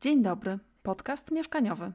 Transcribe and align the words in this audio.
Dzień 0.00 0.22
dobry, 0.22 0.58
podcast 0.82 1.30
mieszkaniowy. 1.30 1.92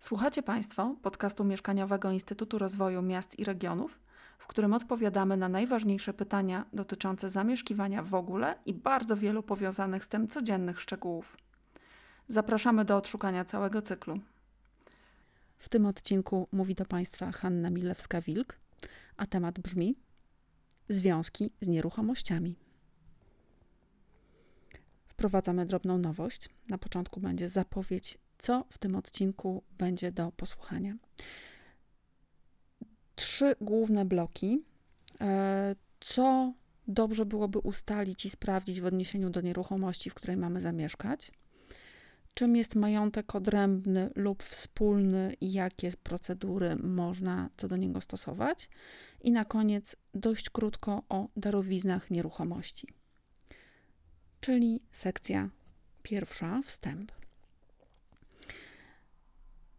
Słuchacie 0.00 0.42
Państwo 0.42 0.96
podcastu 1.02 1.44
mieszkaniowego 1.44 2.10
Instytutu 2.10 2.58
Rozwoju 2.58 3.02
Miast 3.02 3.38
i 3.38 3.44
Regionów, 3.44 4.00
w 4.38 4.46
którym 4.46 4.72
odpowiadamy 4.72 5.36
na 5.36 5.48
najważniejsze 5.48 6.14
pytania 6.14 6.64
dotyczące 6.72 7.30
zamieszkiwania 7.30 8.02
w 8.02 8.14
ogóle 8.14 8.58
i 8.66 8.74
bardzo 8.74 9.16
wielu 9.16 9.42
powiązanych 9.42 10.04
z 10.04 10.08
tym 10.08 10.28
codziennych 10.28 10.80
szczegółów. 10.80 11.36
Zapraszamy 12.28 12.84
do 12.84 12.96
odszukania 12.96 13.44
całego 13.44 13.82
cyklu. 13.82 14.20
W 15.58 15.68
tym 15.68 15.86
odcinku 15.86 16.48
mówi 16.52 16.74
do 16.74 16.84
Państwa 16.84 17.32
Hanna 17.32 17.70
Milewska-Wilk, 17.70 18.52
a 19.16 19.26
temat 19.26 19.60
brzmi 19.60 19.94
Związki 20.88 21.50
z 21.60 21.68
nieruchomościami. 21.68 22.54
Wprowadzamy 25.22 25.66
drobną 25.66 25.98
nowość. 25.98 26.48
Na 26.68 26.78
początku 26.78 27.20
będzie 27.20 27.48
zapowiedź, 27.48 28.18
co 28.38 28.64
w 28.70 28.78
tym 28.78 28.96
odcinku 28.96 29.62
będzie 29.78 30.12
do 30.12 30.32
posłuchania. 30.32 30.94
Trzy 33.14 33.54
główne 33.60 34.04
bloki. 34.04 34.62
E, 35.20 35.76
co 36.00 36.52
dobrze 36.88 37.26
byłoby 37.26 37.58
ustalić 37.58 38.24
i 38.24 38.30
sprawdzić 38.30 38.80
w 38.80 38.84
odniesieniu 38.84 39.30
do 39.30 39.40
nieruchomości, 39.40 40.10
w 40.10 40.14
której 40.14 40.36
mamy 40.36 40.60
zamieszkać? 40.60 41.32
Czym 42.34 42.56
jest 42.56 42.74
majątek 42.74 43.34
odrębny 43.34 44.10
lub 44.16 44.42
wspólny 44.42 45.34
i 45.40 45.52
jakie 45.52 45.92
procedury 46.02 46.76
można 46.76 47.50
co 47.56 47.68
do 47.68 47.76
niego 47.76 48.00
stosować? 48.00 48.68
I 49.20 49.32
na 49.32 49.44
koniec 49.44 49.96
dość 50.14 50.50
krótko 50.50 51.02
o 51.08 51.28
darowiznach 51.36 52.10
nieruchomości 52.10 53.01
czyli 54.42 54.80
sekcja 54.92 55.50
pierwsza, 56.02 56.62
wstęp. 56.64 57.12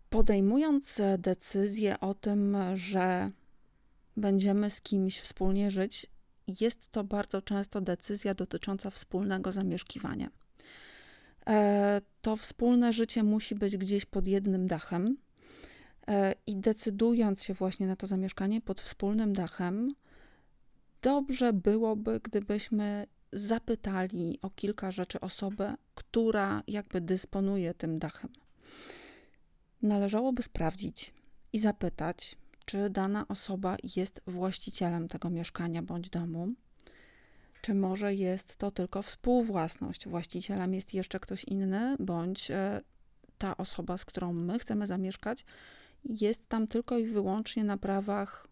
Podejmując 0.10 1.02
decyzję 1.18 2.00
o 2.00 2.14
tym, 2.14 2.58
że 2.74 3.32
będziemy 4.18 4.70
z 4.70 4.82
kimś 4.82 5.20
wspólnie 5.20 5.72
żyć, 5.72 6.08
jest 6.48 6.92
to 6.92 7.04
bardzo 7.04 7.42
często 7.42 7.82
decyzja 7.82 8.34
dotycząca 8.34 8.90
wspólnego 8.90 9.52
zamieszkiwania. 9.52 10.30
E, 11.48 12.02
to 12.22 12.38
wspólne 12.38 12.94
życie 12.94 13.24
musi 13.24 13.56
być 13.56 13.78
gdzieś 13.78 14.06
pod 14.06 14.28
jednym 14.28 14.68
dachem. 14.68 15.18
E, 16.08 16.34
I 16.48 16.56
decydując 16.56 17.44
się 17.44 17.54
właśnie 17.54 17.88
na 17.88 17.96
to 17.96 18.08
zamieszkanie 18.08 18.62
pod 18.62 18.82
wspólnym 18.82 19.34
dachem, 19.34 19.96
dobrze 21.02 21.54
byłoby, 21.54 22.20
gdybyśmy 22.24 23.08
zapytali 23.34 24.40
o 24.42 24.50
kilka 24.50 24.92
rzeczy 24.92 25.20
osobę, 25.20 25.76
która 25.96 26.64
jakby 26.68 27.02
dysponuje 27.02 27.74
tym 27.74 28.00
dachem. 28.00 28.30
Należałoby 29.82 30.44
sprawdzić 30.44 31.14
i 31.54 31.60
zapytać, 31.60 32.38
czy 32.66 32.90
dana 32.90 33.28
osoba 33.28 33.78
jest 33.96 34.22
właścicielem 34.28 35.08
tego 35.08 35.30
mieszkania 35.30 35.82
bądź 35.82 36.10
domu, 36.10 36.54
czy 37.62 37.74
może 37.74 38.16
jest 38.16 38.56
to 38.56 38.72
tylko 38.72 39.02
współwłasność. 39.02 40.08
Właścicielem 40.08 40.74
jest 40.74 40.94
jeszcze 40.94 41.20
ktoś 41.20 41.44
inny, 41.44 41.96
bądź 42.00 42.52
e, 42.52 42.82
ta 43.38 43.58
osoba, 43.58 43.98
z 43.98 44.06
którą 44.06 44.34
my 44.34 44.60
chcemy 44.60 44.88
zamieszkać, 44.88 45.46
jest 46.06 46.50
tam 46.50 46.68
tylko 46.68 46.98
i 46.98 47.06
wyłącznie 47.06 47.64
na 47.64 47.78
prawach 47.78 48.48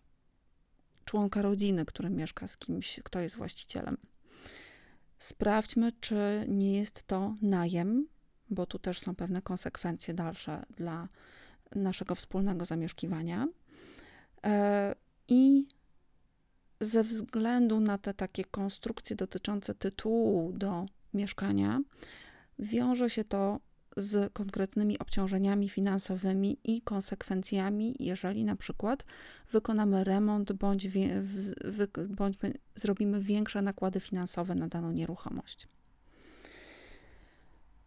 członka 1.05 1.41
rodziny, 1.41 1.85
który 1.85 2.09
mieszka 2.09 2.47
z 2.47 2.57
kimś, 2.57 2.99
kto 3.03 3.19
jest 3.19 3.35
właścicielem. 3.35 3.97
Sprawdźmy, 5.21 5.91
czy 5.91 6.45
nie 6.47 6.73
jest 6.79 7.03
to 7.03 7.35
najem, 7.41 8.07
bo 8.49 8.65
tu 8.65 8.79
też 8.79 8.99
są 8.99 9.15
pewne 9.15 9.41
konsekwencje 9.41 10.13
dalsze 10.13 10.63
dla 10.77 11.07
naszego 11.75 12.15
wspólnego 12.15 12.65
zamieszkiwania. 12.65 13.47
E, 14.45 14.95
I 15.27 15.67
ze 16.79 17.03
względu 17.03 17.79
na 17.79 17.97
te 17.97 18.13
takie 18.13 18.45
konstrukcje 18.45 19.15
dotyczące 19.15 19.75
tytułu 19.75 20.53
do 20.53 20.85
mieszkania, 21.13 21.81
wiąże 22.59 23.09
się 23.09 23.23
to 23.23 23.59
z 23.97 24.33
konkretnymi 24.33 24.99
obciążeniami 24.99 25.69
finansowymi 25.69 26.57
i 26.63 26.81
konsekwencjami, 26.81 27.95
jeżeli 27.99 28.43
na 28.43 28.55
przykład 28.55 29.05
wykonamy 29.51 30.03
remont 30.03 30.51
bądź, 30.53 30.87
wie, 30.87 31.21
wy, 31.63 31.87
bądź 32.09 32.37
zrobimy 32.75 33.21
większe 33.21 33.61
nakłady 33.61 33.99
finansowe 33.99 34.55
na 34.55 34.67
daną 34.67 34.91
nieruchomość. 34.91 35.67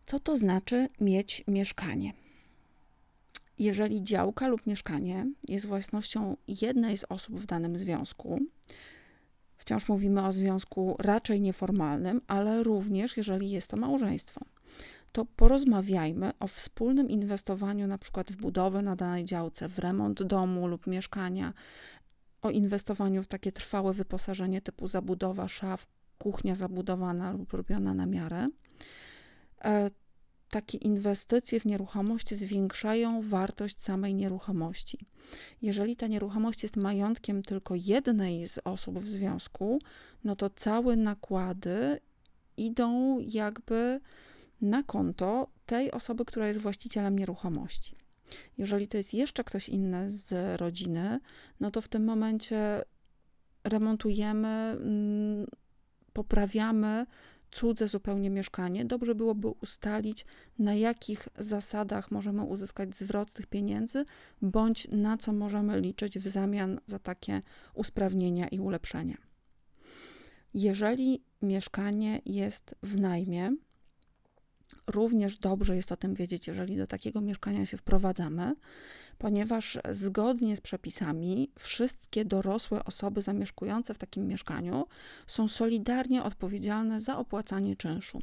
Co 0.07 0.21
to 0.21 0.37
znaczy 0.37 0.89
mieć 1.01 1.45
mieszkanie? 1.49 2.13
Jeżeli 3.59 4.03
działka 4.03 4.49
lub 4.49 4.67
mieszkanie 4.67 5.27
jest 5.49 5.67
własnością 5.67 6.37
jednej 6.49 6.99
z 6.99 7.05
osób 7.09 7.41
w 7.41 7.47
danym 7.47 7.79
związku, 7.79 8.41
wciąż 9.57 9.89
mówimy 9.89 10.27
o 10.27 10.33
związku 10.33 10.97
raczej 10.99 11.41
nieformalnym, 11.41 12.21
ale 12.27 12.63
również 12.63 13.17
jeżeli 13.17 13.51
jest 13.51 13.71
to 13.71 13.77
małżeństwo 13.77 14.41
to 15.15 15.25
porozmawiajmy 15.25 16.33
o 16.41 16.47
wspólnym 16.47 17.11
inwestowaniu 17.11 17.87
na 17.87 17.99
przykład 17.99 18.33
w 18.33 18.37
budowę 18.37 18.83
na 18.83 18.97
danej 18.97 19.25
działce, 19.25 19.69
w 19.69 19.79
remont 19.79 20.23
domu 20.23 20.67
lub 20.67 20.87
mieszkania, 20.87 21.53
o 22.43 22.51
inwestowaniu 22.51 23.23
w 23.23 23.29
takie 23.29 23.53
trwałe 23.53 23.93
wyposażenie 23.93 24.61
typu 24.61 24.89
zabudowa 24.89 25.49
szaf, 25.49 25.87
kuchnia 26.19 26.55
zabudowana 26.55 27.33
lub 27.33 27.53
robiona 27.53 27.95
na 27.95 28.07
miarę. 28.07 28.49
E, 29.65 29.91
takie 30.51 30.79
inwestycje 30.79 31.61
w 31.61 31.65
nieruchomość 31.65 32.35
zwiększają 32.35 33.23
wartość 33.23 33.83
samej 33.83 34.15
nieruchomości. 34.15 35.07
Jeżeli 35.63 35.97
ta 35.97 36.07
nieruchomość 36.07 36.63
jest 36.63 36.77
majątkiem 36.77 37.43
tylko 37.43 37.75
jednej 37.75 38.49
z 38.49 38.59
osób 38.65 38.99
w 38.99 39.09
związku, 39.09 39.79
no 40.25 40.37
to 40.37 40.51
całe 40.51 40.97
nakłady 40.97 42.01
idą 42.57 43.19
jakby 43.19 44.01
na 44.65 44.83
konto 44.83 45.49
tej 45.67 45.91
osoby, 45.91 46.25
która 46.25 46.49
jest 46.49 46.61
właścicielem 46.61 47.19
nieruchomości. 47.19 47.97
Jeżeli 48.59 48.89
to 48.89 48.97
jest 48.97 49.15
jeszcze 49.15 49.45
ktoś 49.45 49.69
inny 49.69 50.11
z 50.11 50.61
rodziny, 50.61 51.21
no 51.61 51.71
to 51.71 51.81
w 51.81 51.89
tym 51.89 52.05
momencie 52.05 52.83
remontujemy, 53.65 54.49
mm, 54.49 55.47
poprawiamy 56.13 57.07
cudze 57.51 57.89
zupełnie 57.89 58.31
mieszkanie. 58.31 58.85
Dobrze 58.85 59.15
byłoby 59.15 59.49
ustalić, 59.49 60.27
na 60.59 60.75
jakich 60.75 61.29
zasadach 61.39 62.11
możemy 62.11 62.43
uzyskać 62.43 62.97
zwrot 62.97 63.33
tych 63.33 63.47
pieniędzy, 63.47 64.05
bądź 64.43 64.89
na 64.91 65.17
co 65.17 65.33
możemy 65.33 65.81
liczyć 65.81 66.19
w 66.19 66.29
zamian 66.29 66.81
za 66.87 66.99
takie 66.99 67.43
usprawnienia 67.75 68.49
i 68.49 68.59
ulepszenia. 68.59 69.17
Jeżeli 70.55 71.23
mieszkanie 71.43 72.21
jest 72.27 72.75
w 72.83 73.01
najmie, 73.01 73.57
Również 74.87 75.39
dobrze 75.39 75.77
jest 75.77 75.93
o 75.93 75.97
tym 75.97 76.15
wiedzieć, 76.15 76.47
jeżeli 76.47 76.77
do 76.77 76.87
takiego 76.87 77.21
mieszkania 77.21 77.67
się 77.67 77.77
wprowadzamy, 77.77 78.55
ponieważ 79.19 79.79
zgodnie 79.91 80.57
z 80.57 80.61
przepisami 80.61 81.51
wszystkie 81.59 82.25
dorosłe 82.25 82.85
osoby 82.85 83.23
zamieszkujące 83.23 83.95
w 83.95 83.99
takim 83.99 84.27
mieszkaniu 84.27 84.87
są 85.27 85.49
solidarnie 85.49 86.23
odpowiedzialne 86.23 87.01
za 87.01 87.19
opłacanie 87.19 87.77
czynszu. 87.77 88.23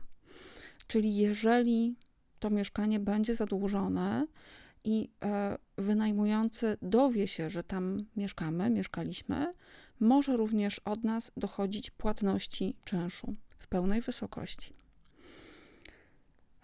Czyli 0.87 1.15
jeżeli 1.15 1.95
to 2.39 2.49
mieszkanie 2.49 2.99
będzie 2.99 3.35
zadłużone 3.35 4.27
i 4.83 5.09
e, 5.23 5.57
wynajmujący 5.77 6.77
dowie 6.81 7.27
się, 7.27 7.49
że 7.49 7.63
tam 7.63 8.05
mieszkamy, 8.15 8.69
mieszkaliśmy, 8.69 9.51
może 9.99 10.37
również 10.37 10.79
od 10.79 11.03
nas 11.03 11.31
dochodzić 11.37 11.91
płatności 11.91 12.75
czynszu 12.85 13.35
w 13.59 13.67
pełnej 13.67 14.01
wysokości. 14.01 14.80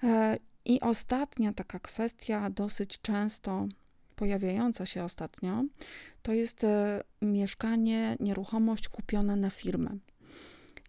E, 0.03 0.37
I 0.65 0.79
ostatnia 0.81 1.53
taka 1.53 1.79
kwestia, 1.79 2.49
dosyć 2.49 3.01
często 3.01 3.67
pojawiająca 4.15 4.85
się 4.85 5.03
ostatnio, 5.03 5.63
to 6.21 6.33
jest 6.33 6.63
e, 6.63 7.03
mieszkanie, 7.21 8.17
nieruchomość 8.19 8.89
kupiona 8.89 9.35
na 9.35 9.49
firmę. 9.49 9.97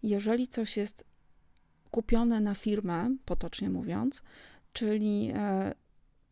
Jeżeli 0.03 0.47
coś 0.47 0.77
jest 0.77 1.03
kupione 1.91 2.39
na 2.39 2.55
firmę, 2.55 3.15
potocznie 3.25 3.69
mówiąc, 3.69 4.21
czyli 4.73 5.31
e, 5.35 5.73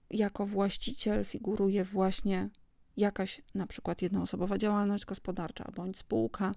jako 0.10 0.46
właściciel 0.46 1.26
figuruje 1.26 1.84
właśnie 1.86 2.50
jakaś 2.98 3.42
na 3.56 3.68
przykład 3.68 4.02
jednoosobowa 4.02 4.58
działalność 4.58 5.06
gospodarcza 5.06 5.72
bądź 5.76 5.98
spółka, 5.98 6.52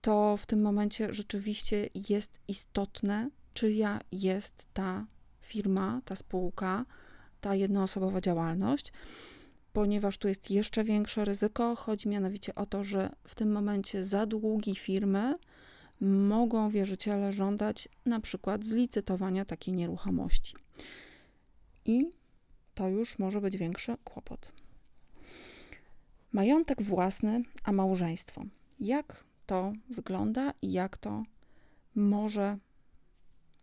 to 0.00 0.36
w 0.36 0.46
tym 0.46 0.62
momencie 0.62 1.12
rzeczywiście 1.12 1.88
jest 2.08 2.40
istotne, 2.48 3.30
czyja 3.54 4.00
jest 4.12 4.66
ta 4.72 5.06
firma, 5.46 6.00
ta 6.04 6.16
spółka, 6.16 6.84
ta 7.40 7.54
jednoosobowa 7.54 8.20
działalność, 8.20 8.92
ponieważ 9.72 10.18
tu 10.18 10.28
jest 10.28 10.50
jeszcze 10.50 10.84
większe 10.84 11.24
ryzyko. 11.24 11.76
Chodzi 11.76 12.08
mianowicie 12.08 12.54
o 12.54 12.66
to, 12.66 12.84
że 12.84 13.10
w 13.24 13.34
tym 13.34 13.52
momencie 13.52 14.04
zadługi 14.04 14.74
firmy 14.74 15.34
mogą 16.00 16.70
wierzyciele 16.70 17.32
żądać 17.32 17.88
na 18.06 18.20
przykład 18.20 18.64
zlicytowania 18.64 19.44
takiej 19.44 19.74
nieruchomości. 19.74 20.54
I 21.84 22.10
to 22.74 22.88
już 22.88 23.18
może 23.18 23.40
być 23.40 23.56
większy 23.56 23.96
kłopot. 24.04 24.52
Majątek 26.32 26.82
własny, 26.82 27.42
a 27.64 27.72
małżeństwo. 27.72 28.44
Jak 28.80 29.24
to 29.46 29.72
wygląda 29.90 30.52
i 30.62 30.72
jak 30.72 30.96
to 30.96 31.22
może 31.94 32.58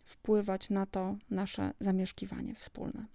wpływać 0.06 0.70
na 0.70 0.86
to 0.86 1.16
nasze 1.30 1.74
zamieszkiwanie 1.80 2.56
wspólne? 2.56 3.06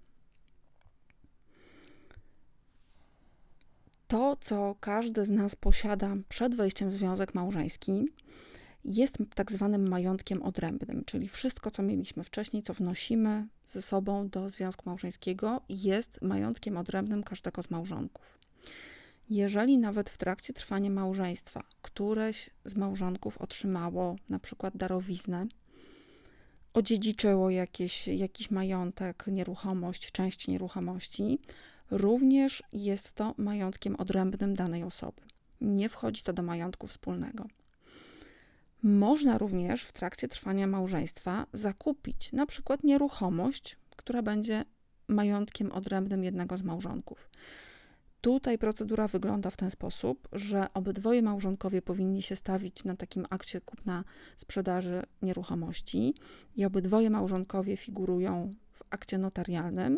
To, 4.07 4.37
co 4.41 4.75
każdy 4.79 5.25
z 5.25 5.29
nas 5.29 5.55
posiada 5.55 6.15
przed 6.29 6.55
wejściem 6.55 6.89
w 6.89 6.95
związek 6.95 7.35
małżeński, 7.35 8.05
jest 8.85 9.17
tak 9.35 9.51
zwanym 9.51 9.89
majątkiem 9.89 10.43
odrębnym, 10.43 11.05
czyli 11.05 11.27
wszystko, 11.27 11.71
co 11.71 11.83
mieliśmy 11.83 12.23
wcześniej, 12.23 12.63
co 12.63 12.73
wnosimy 12.73 13.47
ze 13.67 13.81
sobą 13.81 14.29
do 14.29 14.49
związku 14.49 14.83
małżeńskiego, 14.85 15.61
jest 15.69 16.21
majątkiem 16.21 16.77
odrębnym 16.77 17.23
każdego 17.23 17.63
z 17.63 17.69
małżonków. 17.69 18.39
Jeżeli 19.29 19.77
nawet 19.77 20.09
w 20.09 20.17
trakcie 20.17 20.53
trwania 20.53 20.89
małżeństwa 20.89 21.63
któreś 21.81 22.49
z 22.65 22.75
małżonków 22.75 23.37
otrzymało 23.37 24.15
na 24.29 24.39
przykład 24.39 24.77
darowiznę, 24.77 25.47
odziedziczyło 26.79 27.49
jakieś, 27.49 28.07
jakiś 28.07 28.51
majątek, 28.51 29.23
nieruchomość, 29.27 30.11
część 30.11 30.47
nieruchomości, 30.47 31.39
również 31.91 32.63
jest 32.73 33.11
to 33.11 33.33
majątkiem 33.37 33.95
odrębnym 33.95 34.55
danej 34.55 34.83
osoby. 34.83 35.21
Nie 35.61 35.89
wchodzi 35.89 36.23
to 36.23 36.33
do 36.33 36.43
majątku 36.43 36.87
wspólnego. 36.87 37.47
Można 38.83 39.37
również 39.37 39.83
w 39.83 39.91
trakcie 39.91 40.27
trwania 40.27 40.67
małżeństwa 40.67 41.45
zakupić 41.53 42.31
na 42.31 42.45
przykład 42.45 42.83
nieruchomość, 42.83 43.77
która 43.95 44.21
będzie 44.21 44.65
majątkiem 45.07 45.71
odrębnym 45.71 46.23
jednego 46.23 46.57
z 46.57 46.63
małżonków. 46.63 47.29
Tutaj 48.21 48.57
procedura 48.57 49.07
wygląda 49.07 49.49
w 49.49 49.57
ten 49.57 49.71
sposób, 49.71 50.27
że 50.31 50.67
obydwoje 50.73 51.21
małżonkowie 51.21 51.81
powinni 51.81 52.21
się 52.21 52.35
stawić 52.35 52.83
na 52.83 52.95
takim 52.95 53.25
akcie 53.29 53.61
kupna 53.61 54.03
sprzedaży 54.37 55.03
nieruchomości 55.21 56.13
i 56.55 56.65
obydwoje 56.65 57.09
małżonkowie 57.09 57.77
figurują 57.77 58.51
w 58.71 58.83
akcie 58.89 59.17
notarialnym, 59.17 59.97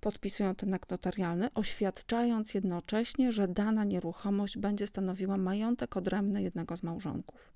podpisują 0.00 0.54
ten 0.54 0.74
akt 0.74 0.90
notarialny, 0.90 1.48
oświadczając 1.54 2.54
jednocześnie, 2.54 3.32
że 3.32 3.48
dana 3.48 3.84
nieruchomość 3.84 4.58
będzie 4.58 4.86
stanowiła 4.86 5.36
majątek 5.36 5.96
odrębny 5.96 6.42
jednego 6.42 6.76
z 6.76 6.82
małżonków. 6.82 7.50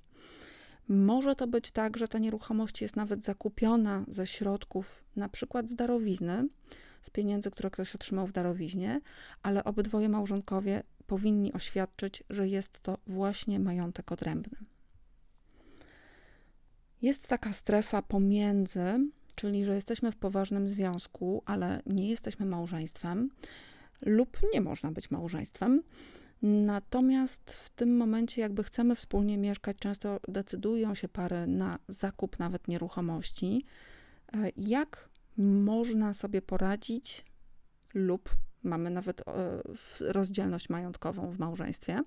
Może 0.89 1.35
to 1.37 1.47
być 1.47 1.71
tak, 1.71 1.97
że 1.97 2.09
ta 2.09 2.19
nieruchomość 2.19 2.83
jest 2.83 2.97
nawet 2.97 3.25
zakupiona 3.25 4.05
ze 4.09 4.27
środków, 4.27 5.05
na 5.17 5.29
przykład 5.29 5.71
z 5.71 5.75
darowizny, 5.75 6.49
z 7.03 7.11
pieniędzy, 7.11 7.51
które 7.51 7.71
ktoś 7.71 7.95
otrzymał 7.95 8.27
w 8.27 8.33
darowiźnie, 8.33 9.01
ale 9.43 9.65
obydwoje 9.65 10.09
małżonkowie 10.09 10.83
powinni 11.07 11.53
oświadczyć, 11.53 12.25
że 12.31 12.49
jest 12.49 12.83
to 12.83 12.99
właśnie 13.07 13.61
majątek 13.61 14.13
odrębny. 14.13 14.59
Jest 17.03 17.27
taka 17.27 17.53
strefa 17.53 18.03
pomiędzy, 18.03 19.11
czyli 19.35 19.65
że 19.65 19.75
jesteśmy 19.75 20.13
w 20.13 20.17
poważnym 20.17 20.69
związku, 20.69 21.43
ale 21.47 21.83
nie 21.87 22.11
jesteśmy 22.11 22.47
małżeństwem, 22.47 23.31
lub 24.01 24.39
nie 24.55 24.61
można 24.61 24.93
być 24.93 25.11
małżeństwem. 25.11 25.83
Natomiast 26.43 27.53
w 27.53 27.71
tym 27.71 27.97
momencie, 27.97 28.41
jakby 28.43 28.65
chcemy 28.65 28.95
wspólnie 28.95 29.39
mieszkać, 29.39 29.77
często 29.77 30.21
decydują 30.29 30.95
się 30.95 31.09
pary 31.09 31.47
na 31.47 31.79
zakup 31.89 32.39
nawet 32.39 32.69
nieruchomości. 32.69 33.65
E, 34.33 34.51
jak 34.57 35.09
można 35.39 36.15
sobie 36.15 36.43
poradzić, 36.43 37.25
lub 37.95 38.37
mamy 38.63 38.91
nawet 38.91 39.21
e, 39.21 39.63
rozdzielność 40.01 40.69
majątkową 40.69 41.31
w 41.31 41.39
małżeństwie, 41.39 42.01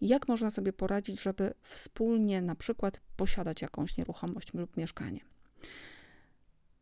jak 0.00 0.28
można 0.28 0.50
sobie 0.50 0.72
poradzić, 0.72 1.22
żeby 1.22 1.54
wspólnie 1.62 2.42
na 2.42 2.54
przykład 2.54 3.00
posiadać 3.16 3.62
jakąś 3.62 3.96
nieruchomość 3.96 4.54
lub 4.54 4.76
mieszkanie. 4.76 5.20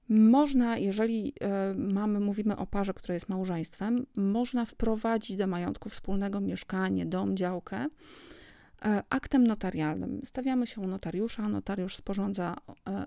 Można, 0.08 0.78
jeżeli 0.78 1.28
y, 1.28 1.78
mamy, 1.78 2.20
mówimy 2.20 2.56
o 2.56 2.66
parze, 2.66 2.94
która 2.94 3.14
jest 3.14 3.28
małżeństwem, 3.28 4.06
można 4.16 4.64
wprowadzić 4.64 5.36
do 5.36 5.46
majątku 5.46 5.88
wspólnego 5.88 6.40
mieszkanie, 6.40 7.06
dom, 7.06 7.36
działkę 7.36 7.84
y, 7.84 7.88
aktem 9.10 9.46
notarialnym. 9.46 10.20
Stawiamy 10.24 10.66
się 10.66 10.80
u 10.80 10.86
notariusza, 10.86 11.48
notariusz 11.48 11.96
sporządza 11.96 12.56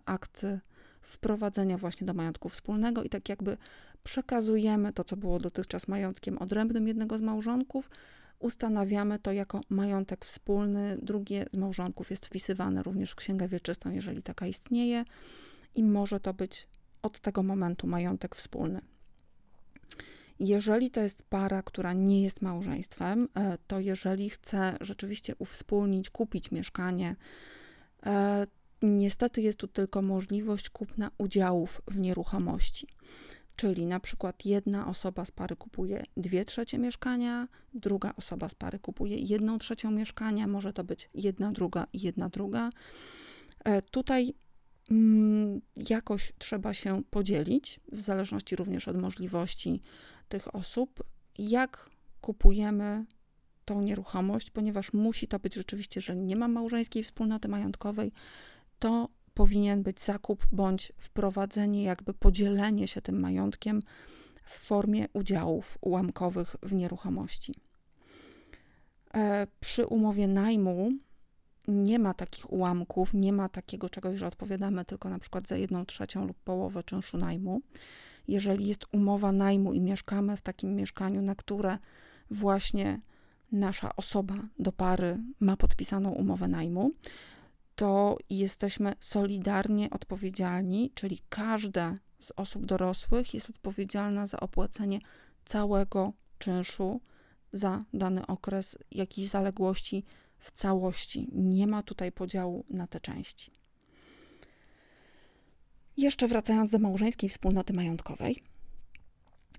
akt 0.06 0.46
wprowadzenia 1.04 1.78
właśnie 1.78 2.08
do 2.08 2.14
majątku 2.14 2.50
wspólnego 2.50 3.04
i 3.04 3.10
tak 3.10 3.30
jakby 3.30 3.58
przekazujemy 4.04 4.94
to, 4.94 5.04
co 5.04 5.18
było 5.18 5.40
dotychczas 5.40 5.88
majątkiem 5.88 6.38
odrębnym 6.38 6.88
jednego 6.88 7.18
z 7.18 7.22
małżonków, 7.22 7.90
ustanawiamy 8.40 9.20
to 9.20 9.32
jako 9.32 9.62
majątek 9.70 10.26
wspólny. 10.26 10.98
Drugie 11.02 11.46
z 11.54 11.58
małżonków 11.58 12.10
jest 12.10 12.26
wpisywane 12.26 12.84
również 12.84 13.12
w 13.12 13.16
księgę 13.16 13.48
wieczystą, 13.48 13.92
jeżeli 13.92 14.24
taka 14.24 14.48
istnieje, 14.48 15.06
i 15.76 15.84
może 15.84 16.20
to 16.20 16.34
być 16.34 16.68
od 17.02 17.20
tego 17.20 17.44
momentu 17.44 17.88
majątek 17.88 18.36
wspólny. 18.36 18.82
Jeżeli 20.40 20.92
to 20.92 21.02
jest 21.02 21.24
para, 21.24 21.64
która 21.64 21.94
nie 21.94 22.24
jest 22.24 22.42
małżeństwem, 22.42 23.28
e, 23.36 23.58
to 23.68 23.80
jeżeli 23.80 24.30
chce 24.30 24.78
rzeczywiście 24.82 25.36
uwspólnić, 25.40 26.10
kupić 26.10 26.52
mieszkanie, 26.52 27.16
e, 28.06 28.48
niestety 28.84 29.42
jest 29.42 29.60
tu 29.60 29.68
tylko 29.68 30.02
możliwość 30.02 30.70
kupna 30.70 31.12
udziałów 31.18 31.82
w 31.88 31.98
nieruchomości. 31.98 32.88
Czyli 33.56 33.86
na 33.86 34.00
przykład 34.00 34.46
jedna 34.46 34.88
osoba 34.88 35.26
z 35.26 35.32
pary 35.32 35.56
kupuje 35.56 36.04
dwie 36.18 36.46
trzecie 36.46 36.78
mieszkania, 36.78 37.48
druga 37.74 38.14
osoba 38.18 38.50
z 38.50 38.56
pary 38.56 38.80
kupuje 38.80 39.18
jedną 39.18 39.58
trzecią 39.58 39.92
mieszkania, 39.92 40.48
może 40.48 40.74
to 40.74 40.84
być 40.84 41.10
jedna 41.14 41.52
druga 41.52 41.88
i 41.94 42.02
jedna 42.02 42.30
druga. 42.30 42.70
E, 43.64 43.82
tutaj 43.82 44.34
Mm, 44.92 45.62
jakoś 45.90 46.34
trzeba 46.38 46.74
się 46.74 47.04
podzielić, 47.10 47.80
w 47.92 48.00
zależności 48.00 48.56
również 48.56 48.88
od 48.88 48.98
możliwości 48.98 49.82
tych 50.30 50.56
osób, 50.56 51.04
jak 51.38 51.90
kupujemy 52.22 53.06
tą 53.66 53.82
nieruchomość, 53.82 54.50
ponieważ 54.50 54.94
musi 54.94 55.28
to 55.28 55.40
być 55.40 55.56
rzeczywiście, 55.56 55.98
jeżeli 55.98 56.20
nie 56.20 56.36
ma 56.36 56.48
małżeńskiej 56.48 57.04
wspólnoty 57.04 57.48
majątkowej, 57.48 58.12
to 58.84 59.10
powinien 59.34 59.84
być 59.84 60.02
zakup 60.02 60.48
bądź 60.52 60.94
wprowadzenie, 60.98 61.84
jakby 61.84 62.14
podzielenie 62.14 62.88
się 62.88 63.02
tym 63.02 63.20
majątkiem 63.20 63.82
w 64.44 64.58
formie 64.60 65.06
udziałów 65.14 65.78
ułamkowych 65.82 66.56
w 66.64 66.74
nieruchomości. 66.74 67.54
E, 69.14 69.48
przy 69.60 69.86
umowie 69.86 70.28
najmu 70.28 70.92
nie 71.68 72.00
ma 72.00 72.14
takich 72.14 72.54
ułamków, 72.54 73.14
nie 73.14 73.34
ma 73.34 73.50
takiego 73.50 73.90
czegoś, 73.90 74.20
że 74.20 74.28
odpowiadamy 74.28 74.86
tylko 74.86 75.10
na 75.10 75.20
przykład 75.20 75.48
za 75.48 75.58
jedną 75.58 75.86
trzecią 75.86 76.28
lub 76.28 76.38
połowę 76.38 76.84
czynszu 76.84 77.18
najmu. 77.18 77.62
Jeżeli 78.28 78.68
jest 78.68 78.86
umowa 78.92 79.32
najmu 79.32 79.74
i 79.74 79.82
mieszkamy 79.82 80.38
w 80.38 80.42
takim 80.42 80.76
mieszkaniu, 80.76 81.22
na 81.22 81.36
które 81.36 81.78
właśnie 82.32 83.02
nasza 83.52 83.96
osoba 83.96 84.36
do 84.60 84.72
pary 84.72 85.20
ma 85.40 85.58
podpisaną 85.58 86.12
umowę 86.12 86.48
najmu, 86.48 86.92
to 87.76 88.18
jesteśmy 88.30 88.94
solidarnie 89.00 89.90
odpowiedzialni, 89.90 90.92
czyli 90.96 91.20
każda 91.30 91.98
z 92.20 92.32
osób 92.36 92.66
dorosłych 92.66 93.34
jest 93.34 93.50
odpowiedzialna 93.50 94.28
za 94.28 94.40
opłacenie 94.40 95.00
całego 95.46 96.14
czynszu 96.40 97.02
za 97.54 97.86
dany 97.94 98.28
okres 98.28 98.78
jakiejś 98.92 99.30
zaległości 99.30 100.04
w 100.40 100.52
całości. 100.52 101.28
Nie 101.32 101.68
ma 101.68 101.84
tutaj 101.84 102.12
podziału 102.12 102.66
na 102.70 102.88
te 102.88 103.00
części. 103.00 103.52
Jeszcze 105.98 106.28
wracając 106.28 106.72
do 106.72 106.80
małżeńskiej 106.80 107.30
wspólnoty 107.30 107.74
majątkowej, 107.74 108.44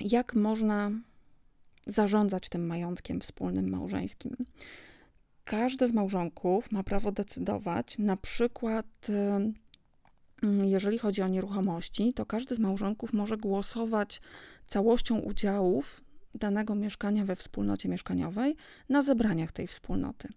jak 0.00 0.34
można 0.34 0.90
zarządzać 1.86 2.48
tym 2.48 2.66
majątkiem 2.66 3.20
wspólnym 3.20 3.70
małżeńskim? 3.70 4.36
Każdy 5.44 5.88
z 5.88 5.92
małżonków 5.92 6.72
ma 6.72 6.82
prawo 6.82 7.12
decydować, 7.12 7.98
na 7.98 8.16
przykład, 8.16 8.86
y, 9.08 10.66
jeżeli 10.66 10.98
chodzi 10.98 11.22
o 11.22 11.28
nieruchomości, 11.28 12.12
to 12.14 12.26
każdy 12.26 12.54
z 12.54 12.58
małżonków 12.58 13.12
może 13.12 13.36
głosować 13.36 14.20
całością 14.66 15.18
udziałów 15.18 16.00
danego 16.34 16.74
mieszkania 16.74 17.24
we 17.24 17.36
wspólnocie 17.36 17.88
mieszkaniowej 17.88 18.56
na 18.88 19.02
zebraniach 19.02 19.52
tej 19.52 19.66
wspólnoty. 19.66 20.28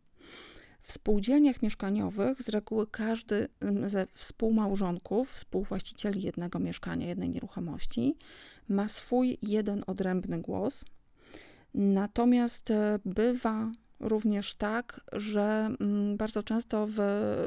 W 0.82 0.94
spółdzielniach 0.94 1.62
mieszkaniowych 1.62 2.42
z 2.42 2.50
reguły 2.50 2.88
każdy 2.88 3.48
ze 3.88 4.08
współmałżonków, 4.14 5.34
współwłaścicieli 5.34 6.22
jednego 6.22 6.60
mieszkania, 6.60 7.08
jednej 7.08 7.30
nieruchomości, 7.30 8.18
ma 8.70 8.90
swój 8.90 9.38
jeden 9.42 9.84
odrębny 9.88 10.42
głos. 10.42 10.86
Natomiast 11.74 12.72
e, 12.72 13.00
bywa 13.06 13.72
również 14.00 14.56
tak, 14.56 15.02
że 15.14 15.70
mm, 15.80 16.18
bardzo 16.18 16.44
często 16.44 16.88
w, 16.88 16.96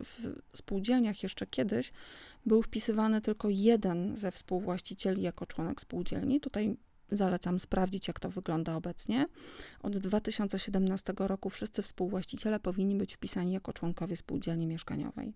w 0.04 0.58
spółdzielniach 0.58 1.22
jeszcze 1.22 1.46
kiedyś 1.46 1.92
był 2.46 2.62
wpisywany 2.62 3.20
tylko 3.20 3.48
jeden 3.50 4.16
ze 4.16 4.30
współwłaścicieli 4.32 5.22
jako 5.22 5.46
członek 5.46 5.80
spółdzielni. 5.80 6.40
Tutaj 6.40 6.76
zalecam 7.10 7.58
sprawdzić, 7.58 8.08
jak 8.08 8.20
to 8.20 8.30
wygląda 8.30 8.76
obecnie. 8.76 9.26
Od 9.82 9.98
2017 9.98 11.12
roku 11.18 11.50
wszyscy 11.50 11.82
współwłaściciele 11.82 12.60
powinni 12.60 12.96
być 12.96 13.14
wpisani 13.14 13.52
jako 13.52 13.72
członkowie 13.72 14.16
spółdzielni 14.16 14.66
mieszkaniowej. 14.66 15.34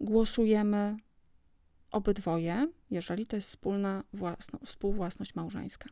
Głosujemy 0.00 0.96
obydwoje, 1.90 2.68
jeżeli 2.90 3.26
to 3.26 3.36
jest 3.36 3.48
wspólna 3.48 4.04
własno, 4.12 4.58
współwłasność 4.64 5.34
małżeńska. 5.34 5.88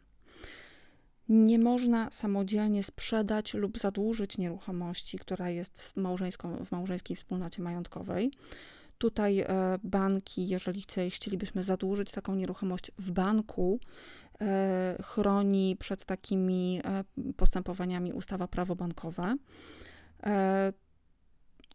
Nie 1.29 1.59
można 1.59 2.11
samodzielnie 2.11 2.83
sprzedać 2.83 3.55
lub 3.55 3.79
zadłużyć 3.79 4.39
nieruchomości, 4.39 5.19
która 5.19 5.51
jest 5.51 5.83
w, 5.83 5.93
w 6.65 6.73
małżeńskiej 6.73 7.17
wspólnocie 7.17 7.63
majątkowej. 7.63 8.31
Tutaj 8.99 9.41
e, 9.41 9.47
banki, 9.85 10.49
jeżeli 10.49 10.85
chcielibyśmy 11.11 11.63
zadłużyć 11.63 12.13
taką 12.13 12.35
nieruchomość 12.35 12.93
w 12.99 13.11
banku, 13.11 13.81
e, 14.41 14.97
chroni 15.03 15.77
przed 15.79 16.05
takimi 16.05 16.81
e, 16.85 17.05
postępowaniami 17.37 18.13
ustawa 18.13 18.49
prawo 18.49 18.77
bankowe. 18.77 19.37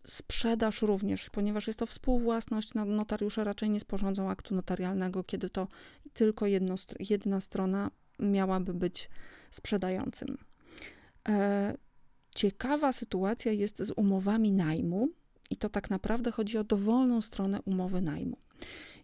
Sprzedaż 0.07 0.81
również, 0.81 1.29
ponieważ 1.29 1.67
jest 1.67 1.79
to 1.79 1.85
współwłasność, 1.85 2.73
no, 2.73 2.85
notariusze 2.85 3.43
raczej 3.43 3.69
nie 3.69 3.79
sporządzą 3.79 4.29
aktu 4.29 4.55
notarialnego, 4.55 5.23
kiedy 5.23 5.49
to 5.49 5.67
tylko 6.13 6.45
jedno, 6.45 6.75
jedna 6.99 7.41
strona 7.41 7.91
miałaby 8.19 8.73
być 8.73 9.09
sprzedającym. 9.51 10.37
Ciekawa 12.35 12.91
sytuacja 12.93 13.51
jest 13.51 13.83
z 13.83 13.91
umowami 13.91 14.51
najmu, 14.51 15.09
i 15.49 15.57
to 15.57 15.69
tak 15.69 15.89
naprawdę 15.89 16.31
chodzi 16.31 16.57
o 16.57 16.63
dowolną 16.63 17.21
stronę 17.21 17.61
umowy 17.61 18.01
najmu. 18.01 18.37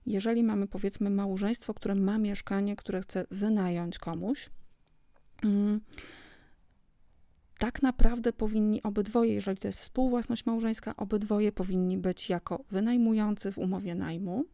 Jeżeli 0.06 0.44
mamy 0.44 0.68
powiedzmy 0.68 1.10
małżeństwo, 1.10 1.74
które 1.74 1.96
ma 1.96 2.18
mieszkanie, 2.18 2.76
które 2.76 3.02
chce 3.02 3.26
wynająć 3.32 4.00
komuś, 4.00 4.50
mm, 5.44 5.82
tak 7.58 7.82
naprawdę 7.82 8.34
powinni 8.34 8.84
obydwoje, 8.84 9.34
jeżeli 9.34 9.58
to 9.58 9.68
jest 9.68 9.80
współwłasność 9.80 10.46
małżeńska, 10.46 10.96
obydwoje 10.96 11.52
powinni 11.52 11.98
być 11.98 12.30
jako 12.30 12.64
wynajmujący 12.72 13.52
w 13.52 13.58
umowie 13.58 13.96
najmu 13.96 14.46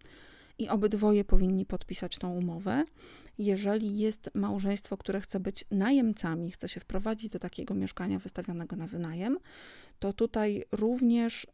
i 0.62 0.70
obydwoje 0.70 1.24
powinni 1.24 1.66
podpisać 1.66 2.18
tą 2.18 2.32
umowę. 2.32 2.84
Jeżeli 3.38 3.98
jest 3.98 4.30
małżeństwo, 4.34 4.98
które 4.98 5.22
chce 5.22 5.40
być 5.40 5.66
najemcami, 5.72 6.52
chce 6.52 6.70
się 6.70 6.80
wprowadzić 6.80 7.30
do 7.30 7.40
takiego 7.40 7.74
mieszkania 7.74 8.20
wystawionego 8.20 8.76
na 8.76 8.88
wynajem, 8.88 9.38
to 10.00 10.14
tutaj 10.14 10.64
również 10.72 11.48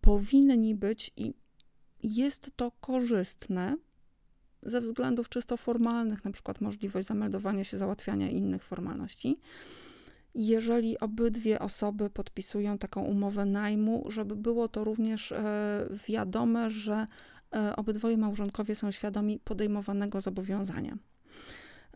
powinni 0.00 0.74
być 0.74 1.10
i 1.16 1.34
jest 2.02 2.50
to 2.56 2.72
korzystne 2.80 3.76
ze 4.62 4.80
względów 4.80 5.28
czysto 5.28 5.56
formalnych, 5.56 6.24
na 6.24 6.30
przykład 6.30 6.60
możliwość 6.60 7.08
zameldowania 7.08 7.64
się, 7.64 7.78
załatwiania 7.78 8.30
innych 8.30 8.64
formalności. 8.64 9.38
Jeżeli 10.34 10.98
obydwie 10.98 11.58
osoby 11.58 12.10
podpisują 12.10 12.78
taką 12.78 13.02
umowę 13.02 13.44
najmu, 13.44 14.04
żeby 14.08 14.36
było 14.36 14.68
to 14.68 14.84
również 14.84 15.32
e, 15.32 15.88
wiadome, 16.08 16.70
że 16.70 17.06
obydwoje 17.76 18.16
małżonkowie 18.16 18.74
są 18.74 18.90
świadomi 18.90 19.40
podejmowanego 19.44 20.20
zobowiązania. 20.20 20.98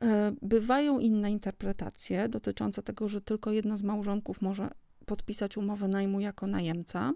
E, 0.02 0.32
bywają 0.42 0.98
inne 0.98 1.30
interpretacje 1.30 2.28
dotyczące 2.28 2.82
tego, 2.82 3.08
że 3.08 3.20
tylko 3.20 3.52
jedno 3.52 3.76
z 3.76 3.82
małżonków 3.82 4.42
może 4.42 4.70
podpisać 5.06 5.56
umowę 5.56 5.88
najmu 5.88 6.20
jako 6.20 6.46
najemca 6.46 7.12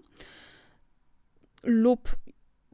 lub 1.63 2.15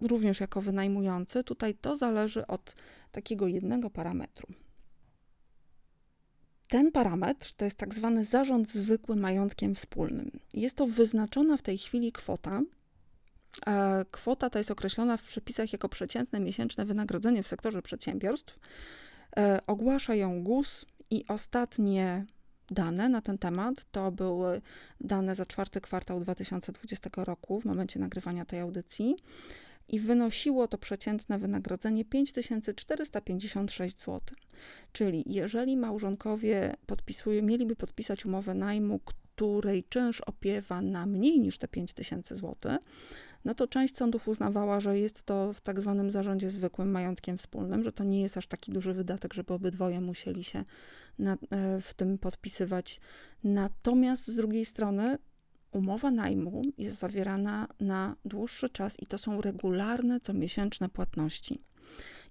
również 0.01 0.39
jako 0.39 0.61
wynajmujący. 0.61 1.43
Tutaj 1.43 1.75
to 1.75 1.95
zależy 1.95 2.47
od 2.47 2.75
takiego 3.11 3.47
jednego 3.47 3.89
parametru. 3.89 4.47
Ten 6.69 6.91
parametr 6.91 7.53
to 7.53 7.65
jest 7.65 7.77
tak 7.77 7.95
zwany 7.95 8.25
zarząd 8.25 8.69
zwykły 8.69 9.15
majątkiem 9.15 9.75
wspólnym. 9.75 10.31
Jest 10.53 10.75
to 10.75 10.87
wyznaczona 10.87 11.57
w 11.57 11.61
tej 11.61 11.77
chwili 11.77 12.11
kwota. 12.11 12.61
Kwota 14.11 14.49
ta 14.49 14.59
jest 14.59 14.71
określona 14.71 15.17
w 15.17 15.23
przepisach 15.23 15.73
jako 15.73 15.89
przeciętne 15.89 16.39
miesięczne 16.39 16.85
wynagrodzenie 16.85 17.43
w 17.43 17.47
sektorze 17.47 17.81
przedsiębiorstw. 17.81 18.59
E, 19.37 19.59
ogłasza 19.67 20.15
ją 20.15 20.43
GUS 20.43 20.85
i 21.09 21.25
ostatnie 21.27 22.25
dane 22.71 23.09
na 23.09 23.21
ten 23.21 23.37
temat. 23.37 23.85
To 23.91 24.11
były 24.11 24.61
dane 25.01 25.35
za 25.35 25.45
czwarty 25.45 25.81
kwartał 25.81 26.19
2020 26.19 27.09
roku, 27.15 27.59
w 27.59 27.65
momencie 27.65 27.99
nagrywania 27.99 28.45
tej 28.45 28.59
audycji. 28.59 29.15
I 29.87 29.99
wynosiło 29.99 30.67
to 30.67 30.77
przeciętne 30.77 31.39
wynagrodzenie 31.39 32.05
5456 32.05 33.99
zł. 33.99 34.21
Czyli 34.91 35.23
jeżeli 35.25 35.77
małżonkowie 35.77 36.73
podpisują, 36.85 37.43
mieliby 37.43 37.75
podpisać 37.75 38.25
umowę 38.25 38.53
najmu, 38.53 38.99
której 39.35 39.83
czynsz 39.83 40.21
opiewa 40.21 40.81
na 40.81 41.05
mniej 41.05 41.39
niż 41.39 41.57
te 41.57 41.67
5000 41.67 42.35
zł, 42.35 42.77
no 43.45 43.55
to 43.55 43.67
część 43.67 43.97
sądów 43.97 44.27
uznawała, 44.27 44.79
że 44.79 44.99
jest 44.99 45.23
to 45.23 45.53
w 45.53 45.61
tak 45.61 45.81
zwanym 45.81 46.11
zarządzie 46.11 46.49
zwykłym 46.49 46.91
majątkiem 46.91 47.37
wspólnym, 47.37 47.83
że 47.83 47.91
to 47.91 48.03
nie 48.03 48.21
jest 48.21 48.37
aż 48.37 48.47
taki 48.47 48.71
duży 48.71 48.93
wydatek, 48.93 49.33
żeby 49.33 49.53
obydwoje 49.53 50.01
musieli 50.01 50.43
się 50.43 50.65
na, 51.19 51.33
e, 51.33 51.37
w 51.81 51.93
tym 51.93 52.17
podpisywać. 52.17 52.99
Natomiast 53.43 54.27
z 54.27 54.35
drugiej 54.35 54.65
strony 54.65 55.17
umowa 55.71 56.11
najmu 56.11 56.61
jest 56.77 56.99
zawierana 56.99 57.67
na 57.79 58.15
dłuższy 58.25 58.69
czas 58.69 58.99
i 58.99 59.05
to 59.05 59.17
są 59.17 59.41
regularne, 59.41 60.19
comiesięczne 60.19 60.89
płatności. 60.89 61.59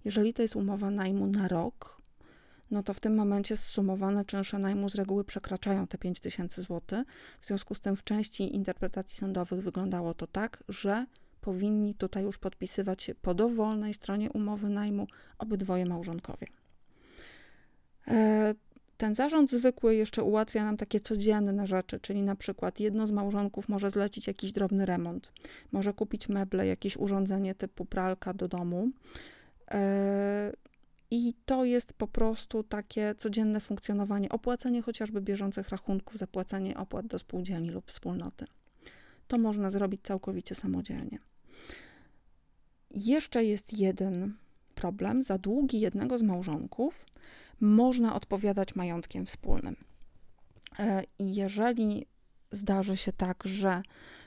Jeżeli 0.04 0.34
to 0.34 0.42
jest 0.42 0.56
umowa 0.56 0.90
najmu 0.90 1.26
na 1.26 1.48
rok, 1.48 2.01
no 2.72 2.82
to 2.82 2.94
w 2.94 3.00
tym 3.00 3.14
momencie 3.14 3.56
zsumowane 3.56 4.24
czynsze 4.24 4.58
najmu 4.58 4.88
z 4.88 4.94
reguły 4.94 5.24
przekraczają 5.24 5.86
te 5.86 5.98
5000 5.98 6.62
zł. 6.62 7.04
W 7.40 7.46
związku 7.46 7.74
z 7.74 7.80
tym 7.80 7.96
w 7.96 8.04
części 8.04 8.54
interpretacji 8.54 9.16
sądowych 9.16 9.62
wyglądało 9.62 10.14
to 10.14 10.26
tak, 10.26 10.64
że 10.68 11.06
powinni 11.40 11.94
tutaj 11.94 12.22
już 12.22 12.38
podpisywać 12.38 13.02
się 13.02 13.14
po 13.14 13.34
dowolnej 13.34 13.94
stronie 13.94 14.30
umowy 14.30 14.68
najmu 14.68 15.06
obydwoje 15.38 15.86
małżonkowie. 15.86 16.46
E, 18.08 18.54
ten 18.96 19.14
zarząd 19.14 19.50
zwykły 19.50 19.94
jeszcze 19.94 20.22
ułatwia 20.22 20.64
nam 20.64 20.76
takie 20.76 21.00
codzienne 21.00 21.66
rzeczy, 21.66 22.00
czyli 22.00 22.22
na 22.22 22.36
przykład 22.36 22.80
jedno 22.80 23.06
z 23.06 23.10
małżonków 23.10 23.68
może 23.68 23.90
zlecić 23.90 24.26
jakiś 24.26 24.52
drobny 24.52 24.86
remont, 24.86 25.32
może 25.72 25.92
kupić 25.92 26.28
meble, 26.28 26.66
jakieś 26.66 26.96
urządzenie 26.96 27.54
typu 27.54 27.84
pralka 27.84 28.34
do 28.34 28.48
domu. 28.48 28.88
I 31.14 31.34
to 31.46 31.64
jest 31.64 31.92
po 31.92 32.08
prostu 32.08 32.62
takie 32.62 33.14
codzienne 33.14 33.60
funkcjonowanie, 33.60 34.28
opłacenie 34.28 34.82
chociażby 34.82 35.20
bieżących 35.20 35.68
rachunków, 35.68 36.18
zapłacenie 36.18 36.76
opłat 36.76 37.06
do 37.06 37.18
spółdzielni 37.18 37.70
lub 37.70 37.90
wspólnoty. 37.90 38.46
To 39.28 39.38
można 39.38 39.70
zrobić 39.70 40.00
całkowicie 40.02 40.54
samodzielnie. 40.54 41.18
Jeszcze 42.90 43.44
jest 43.44 43.78
jeden 43.78 44.34
problem. 44.74 45.22
Za 45.22 45.38
długi 45.38 45.80
jednego 45.80 46.18
z 46.18 46.22
małżonków 46.22 47.06
można 47.60 48.14
odpowiadać 48.14 48.74
majątkiem 48.74 49.26
wspólnym. 49.26 49.76
E, 50.78 51.02
I 51.18 51.34
jeżeli 51.34 52.06
zdarzy 52.50 52.96
się 52.96 53.12
tak, 53.12 53.42
że 53.44 53.82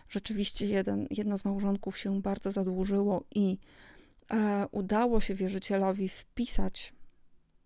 rzeczywiście 0.10 0.66
jeden, 0.66 1.08
jedno 1.12 1.38
z 1.38 1.46
małżonków 1.46 1.98
się 1.98 2.22
bardzo 2.22 2.52
zadłużyło 2.52 3.24
i 3.36 3.58
udało 4.72 5.22
się 5.22 5.36
wierzycielowi 5.36 6.10
wpisać 6.10 6.94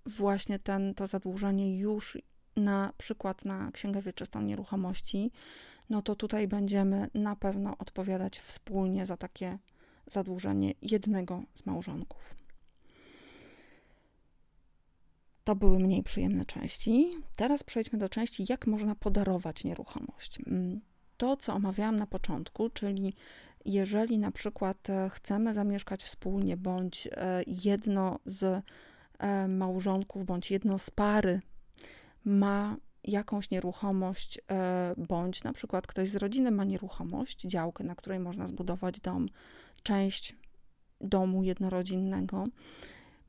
właśnie 0.06 0.60
ten, 0.60 0.94
to 0.96 1.08
zadłużenie 1.08 1.80
już 1.80 2.18
na 2.56 2.94
przykład 2.98 3.46
na 3.46 3.72
księgę 3.72 4.02
wieczystą 4.02 4.42
nieruchomości, 4.42 5.32
no 5.90 6.02
to 6.02 6.16
tutaj 6.16 6.48
będziemy 6.48 7.08
na 7.14 7.36
pewno 7.36 7.78
odpowiadać 7.78 8.40
wspólnie 8.40 9.06
za 9.06 9.18
takie 9.18 9.58
zadłużenie 10.08 10.74
jednego 10.82 11.44
z 11.54 11.66
małżonków. 11.66 12.36
To 15.44 15.56
były 15.56 15.80
mniej 15.80 16.04
przyjemne 16.04 16.46
części. 16.46 17.12
Teraz 17.36 17.64
przejdźmy 17.64 18.00
do 18.00 18.10
części, 18.10 18.46
jak 18.50 18.68
można 18.68 18.96
podarować 18.96 19.64
nieruchomość. 19.64 20.40
To, 21.20 21.38
co 21.38 21.54
omawiałam 21.54 21.96
na 21.96 22.08
początku, 22.08 22.70
czyli 22.70 23.14
jeżeli 23.66 24.18
na 24.18 24.32
przykład 24.32 24.90
e, 24.90 25.10
chcemy 25.10 25.54
zamieszkać 25.54 26.04
wspólnie, 26.04 26.58
bądź 26.58 27.08
e, 27.12 27.44
jedno 27.48 28.20
z 28.26 28.64
e, 29.20 29.48
małżonków, 29.48 30.26
bądź 30.26 30.52
jedno 30.52 30.80
z 30.80 30.90
pary 30.90 31.42
ma 32.26 32.78
jakąś 33.04 33.52
nieruchomość, 33.52 34.40
bądź 34.98 35.44
na 35.44 35.54
przykład 35.54 35.88
ktoś 35.88 36.10
z 36.10 36.16
rodziny 36.16 36.52
ma 36.52 36.64
nieruchomość, 36.64 37.42
działkę, 37.42 37.84
na 37.84 37.96
której 37.96 38.20
można 38.20 38.48
zbudować 38.48 39.00
dom, 39.00 39.26
część 39.84 40.36
domu 41.02 41.44
jednorodzinnego, 41.44 42.44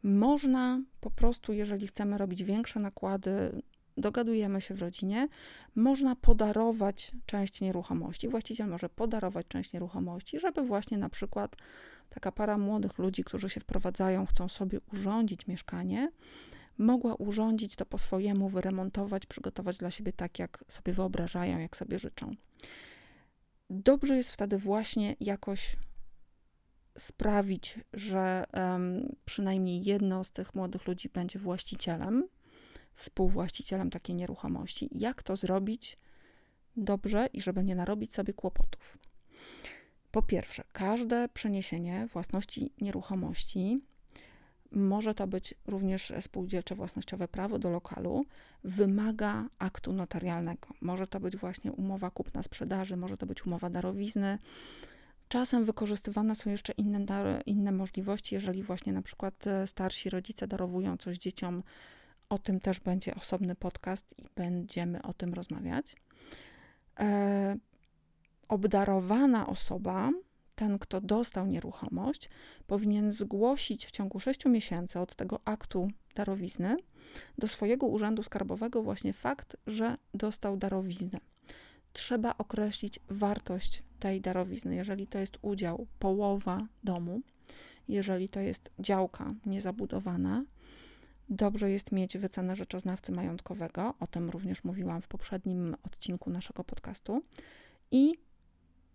można 0.02 0.82
po 1.00 1.10
prostu, 1.10 1.52
jeżeli 1.52 1.86
chcemy 1.86 2.18
robić 2.18 2.44
większe 2.44 2.80
nakłady 2.80 3.62
dogadujemy 4.00 4.60
się 4.60 4.74
w 4.74 4.80
rodzinie, 4.80 5.28
można 5.74 6.16
podarować 6.16 7.12
część 7.26 7.60
nieruchomości. 7.60 8.28
Właściciel 8.28 8.68
może 8.68 8.88
podarować 8.88 9.46
część 9.48 9.72
nieruchomości, 9.72 10.40
żeby 10.40 10.62
właśnie 10.62 10.98
na 10.98 11.08
przykład 11.08 11.56
taka 12.10 12.32
para 12.32 12.58
młodych 12.58 12.98
ludzi, 12.98 13.24
którzy 13.24 13.50
się 13.50 13.60
wprowadzają, 13.60 14.26
chcą 14.26 14.48
sobie 14.48 14.78
urządzić 14.92 15.46
mieszkanie, 15.46 16.10
mogła 16.78 17.14
urządzić 17.14 17.76
to 17.76 17.86
po 17.86 17.98
swojemu, 17.98 18.48
wyremontować, 18.48 19.26
przygotować 19.26 19.78
dla 19.78 19.90
siebie 19.90 20.12
tak, 20.12 20.38
jak 20.38 20.64
sobie 20.68 20.92
wyobrażają, 20.92 21.58
jak 21.58 21.76
sobie 21.76 21.98
życzą. 21.98 22.30
Dobrze 23.70 24.16
jest 24.16 24.30
wtedy 24.30 24.58
właśnie 24.58 25.16
jakoś 25.20 25.76
sprawić, 26.98 27.80
że 27.92 28.44
um, 28.52 29.16
przynajmniej 29.24 29.84
jedno 29.84 30.24
z 30.24 30.32
tych 30.32 30.54
młodych 30.54 30.86
ludzi 30.86 31.08
będzie 31.08 31.38
właścicielem, 31.38 32.24
współwłaścicielem 33.00 33.90
takiej 33.90 34.16
nieruchomości. 34.16 34.88
Jak 34.92 35.22
to 35.22 35.36
zrobić 35.36 35.98
dobrze 36.76 37.28
i 37.32 37.40
żeby 37.40 37.64
nie 37.64 37.74
narobić 37.74 38.14
sobie 38.14 38.32
kłopotów? 38.32 38.98
Po 40.10 40.22
pierwsze, 40.22 40.64
każde 40.72 41.28
przeniesienie 41.28 42.06
własności 42.06 42.72
nieruchomości 42.80 43.78
może 44.72 45.14
to 45.14 45.26
być 45.26 45.54
również 45.66 46.12
spółdzielcze 46.20 46.74
własnościowe 46.74 47.28
prawo 47.28 47.58
do 47.58 47.70
lokalu, 47.70 48.26
wymaga 48.64 49.48
aktu 49.58 49.92
notarialnego. 49.92 50.68
Może 50.80 51.06
to 51.06 51.20
być 51.20 51.36
właśnie 51.36 51.72
umowa 51.72 52.10
kupna-sprzedaży, 52.10 52.96
może 52.96 53.16
to 53.16 53.26
być 53.26 53.46
umowa 53.46 53.70
darowizny. 53.70 54.38
Czasem 55.28 55.64
wykorzystywane 55.64 56.34
są 56.34 56.50
jeszcze 56.50 56.72
inne, 56.72 57.04
inne 57.46 57.72
możliwości, 57.72 58.34
jeżeli 58.34 58.62
właśnie 58.62 58.92
na 58.92 59.02
przykład 59.02 59.46
e, 59.46 59.66
starsi 59.66 60.10
rodzice 60.10 60.46
darowują 60.46 60.96
coś 60.96 61.18
dzieciom. 61.18 61.62
O 62.30 62.38
tym 62.38 62.60
też 62.60 62.80
będzie 62.80 63.14
osobny 63.14 63.54
podcast 63.54 64.14
i 64.18 64.24
będziemy 64.34 65.02
o 65.02 65.12
tym 65.12 65.34
rozmawiać. 65.34 65.96
E, 67.00 67.56
obdarowana 68.48 69.46
osoba 69.46 70.10
ten, 70.54 70.78
kto 70.78 71.00
dostał 71.00 71.46
nieruchomość, 71.46 72.30
powinien 72.66 73.12
zgłosić 73.12 73.86
w 73.86 73.90
ciągu 73.90 74.20
6 74.20 74.46
miesięcy 74.46 75.00
od 75.00 75.14
tego 75.14 75.40
aktu 75.44 75.88
darowizny 76.14 76.76
do 77.38 77.48
swojego 77.48 77.86
urzędu 77.86 78.22
skarbowego 78.22 78.82
właśnie 78.82 79.12
fakt, 79.12 79.56
że 79.66 79.96
dostał 80.14 80.56
darowiznę. 80.56 81.20
Trzeba 81.92 82.34
określić 82.38 83.00
wartość 83.08 83.82
tej 83.98 84.20
darowizny. 84.20 84.74
Jeżeli 84.74 85.06
to 85.06 85.18
jest 85.18 85.38
udział, 85.42 85.86
połowa 85.98 86.66
domu, 86.84 87.20
jeżeli 87.88 88.28
to 88.28 88.40
jest 88.40 88.70
działka 88.78 89.34
niezabudowana, 89.46 90.44
dobrze 91.30 91.70
jest 91.70 91.92
mieć 91.92 92.18
wycenę 92.18 92.56
rzeczoznawcy 92.56 93.12
majątkowego. 93.12 93.94
O 94.00 94.06
tym 94.06 94.30
również 94.30 94.64
mówiłam 94.64 95.02
w 95.02 95.08
poprzednim 95.08 95.76
odcinku 95.82 96.30
naszego 96.30 96.64
podcastu. 96.64 97.22
I 97.90 98.14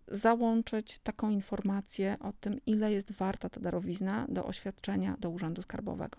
załączyć 0.08 0.98
taką 0.98 1.30
informację 1.30 2.16
o 2.20 2.32
tym, 2.32 2.60
ile 2.66 2.92
jest 2.92 3.12
warta 3.12 3.48
ta 3.48 3.60
darowizna 3.60 4.26
do 4.28 4.46
oświadczenia 4.46 5.16
do 5.20 5.30
Urzędu 5.30 5.62
Skarbowego. 5.62 6.18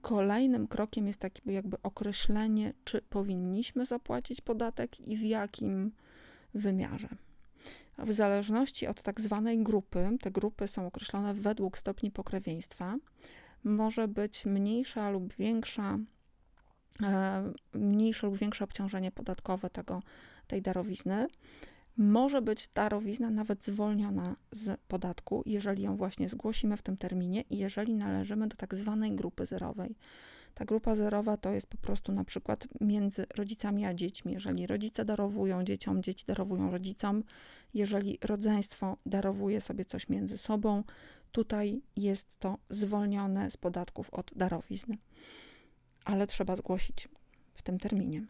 Kolejnym 0.00 0.68
krokiem 0.68 1.06
jest 1.06 1.20
takie 1.20 1.52
jakby 1.52 1.76
określenie, 1.82 2.72
czy 2.84 3.02
powinniśmy 3.02 3.86
zapłacić 3.86 4.40
podatek 4.40 5.00
i 5.00 5.16
w 5.16 5.22
jakim 5.22 5.92
wymiarze. 6.54 7.08
W 7.98 8.12
zależności 8.12 8.86
od 8.86 9.02
tak 9.02 9.20
zwanej 9.20 9.62
grupy, 9.62 10.08
te 10.20 10.30
grupy 10.30 10.68
są 10.68 10.86
określone 10.86 11.34
według 11.34 11.78
stopni 11.78 12.10
pokrewieństwa, 12.10 12.96
może 13.64 14.08
być 14.08 14.46
mniejsza 14.46 15.10
lub 15.10 15.34
większa, 15.34 15.98
e, 17.02 17.52
mniejsze 17.74 18.26
lub 18.26 18.36
większe 18.36 18.64
obciążenie 18.64 19.12
podatkowe 19.12 19.70
tego, 19.70 20.02
tej 20.46 20.62
darowizny 20.62 21.26
może 21.96 22.42
być 22.42 22.68
darowizna 22.74 23.30
nawet 23.30 23.64
zwolniona 23.64 24.36
z 24.50 24.80
podatku, 24.88 25.42
jeżeli 25.46 25.82
ją 25.82 25.96
właśnie 25.96 26.28
zgłosimy 26.28 26.76
w 26.76 26.82
tym 26.82 26.96
terminie 26.96 27.44
i 27.50 27.58
jeżeli 27.58 27.94
należymy 27.94 28.48
do 28.48 28.56
tak 28.56 28.74
zwanej 28.74 29.12
grupy 29.12 29.46
zerowej. 29.46 29.96
Ta 30.54 30.64
grupa 30.64 30.94
zerowa 30.94 31.36
to 31.36 31.52
jest 31.52 31.66
po 31.66 31.76
prostu 31.76 32.12
na 32.12 32.24
przykład 32.24 32.68
między 32.80 33.26
rodzicami 33.36 33.84
a 33.84 33.94
dziećmi. 33.94 34.32
Jeżeli 34.32 34.66
rodzice 34.66 35.04
darowują 35.04 35.64
dzieciom, 35.64 36.02
dzieci 36.02 36.24
darowują 36.26 36.70
rodzicom, 36.70 37.22
jeżeli 37.74 38.18
rodzeństwo 38.22 38.96
darowuje 39.06 39.60
sobie 39.60 39.84
coś 39.84 40.08
między 40.08 40.38
sobą, 40.38 40.82
tutaj 41.34 41.82
jest 41.96 42.28
to 42.38 42.58
zwolnione 42.68 43.50
z 43.50 43.56
podatków 43.56 44.10
od 44.10 44.30
darowizny. 44.36 44.98
Ale 46.04 46.26
trzeba 46.26 46.56
zgłosić 46.56 47.08
w 47.54 47.62
tym 47.62 47.78
terminie. 47.78 48.26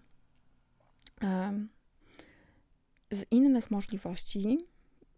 Z 3.10 3.24
innych 3.30 3.70
możliwości 3.70 4.66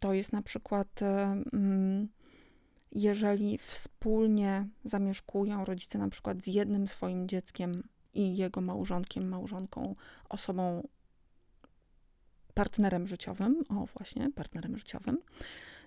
to 0.01 0.13
jest 0.13 0.33
na 0.33 0.43
przykład, 0.43 1.01
jeżeli 2.93 3.59
wspólnie 3.59 4.69
zamieszkują 4.85 5.65
rodzice 5.65 5.99
na 5.99 6.09
przykład 6.09 6.45
z 6.45 6.47
jednym 6.47 6.89
swoim 6.89 7.29
dzieckiem 7.29 7.89
i 8.15 8.37
jego 8.37 8.61
małżonkiem, 8.61 9.29
małżonką, 9.29 9.95
osobą, 10.29 10.89
partnerem 12.55 13.07
życiowym, 13.07 13.65
o 13.69 13.87
właśnie, 13.87 14.31
partnerem 14.33 14.79
życiowym, 14.79 15.19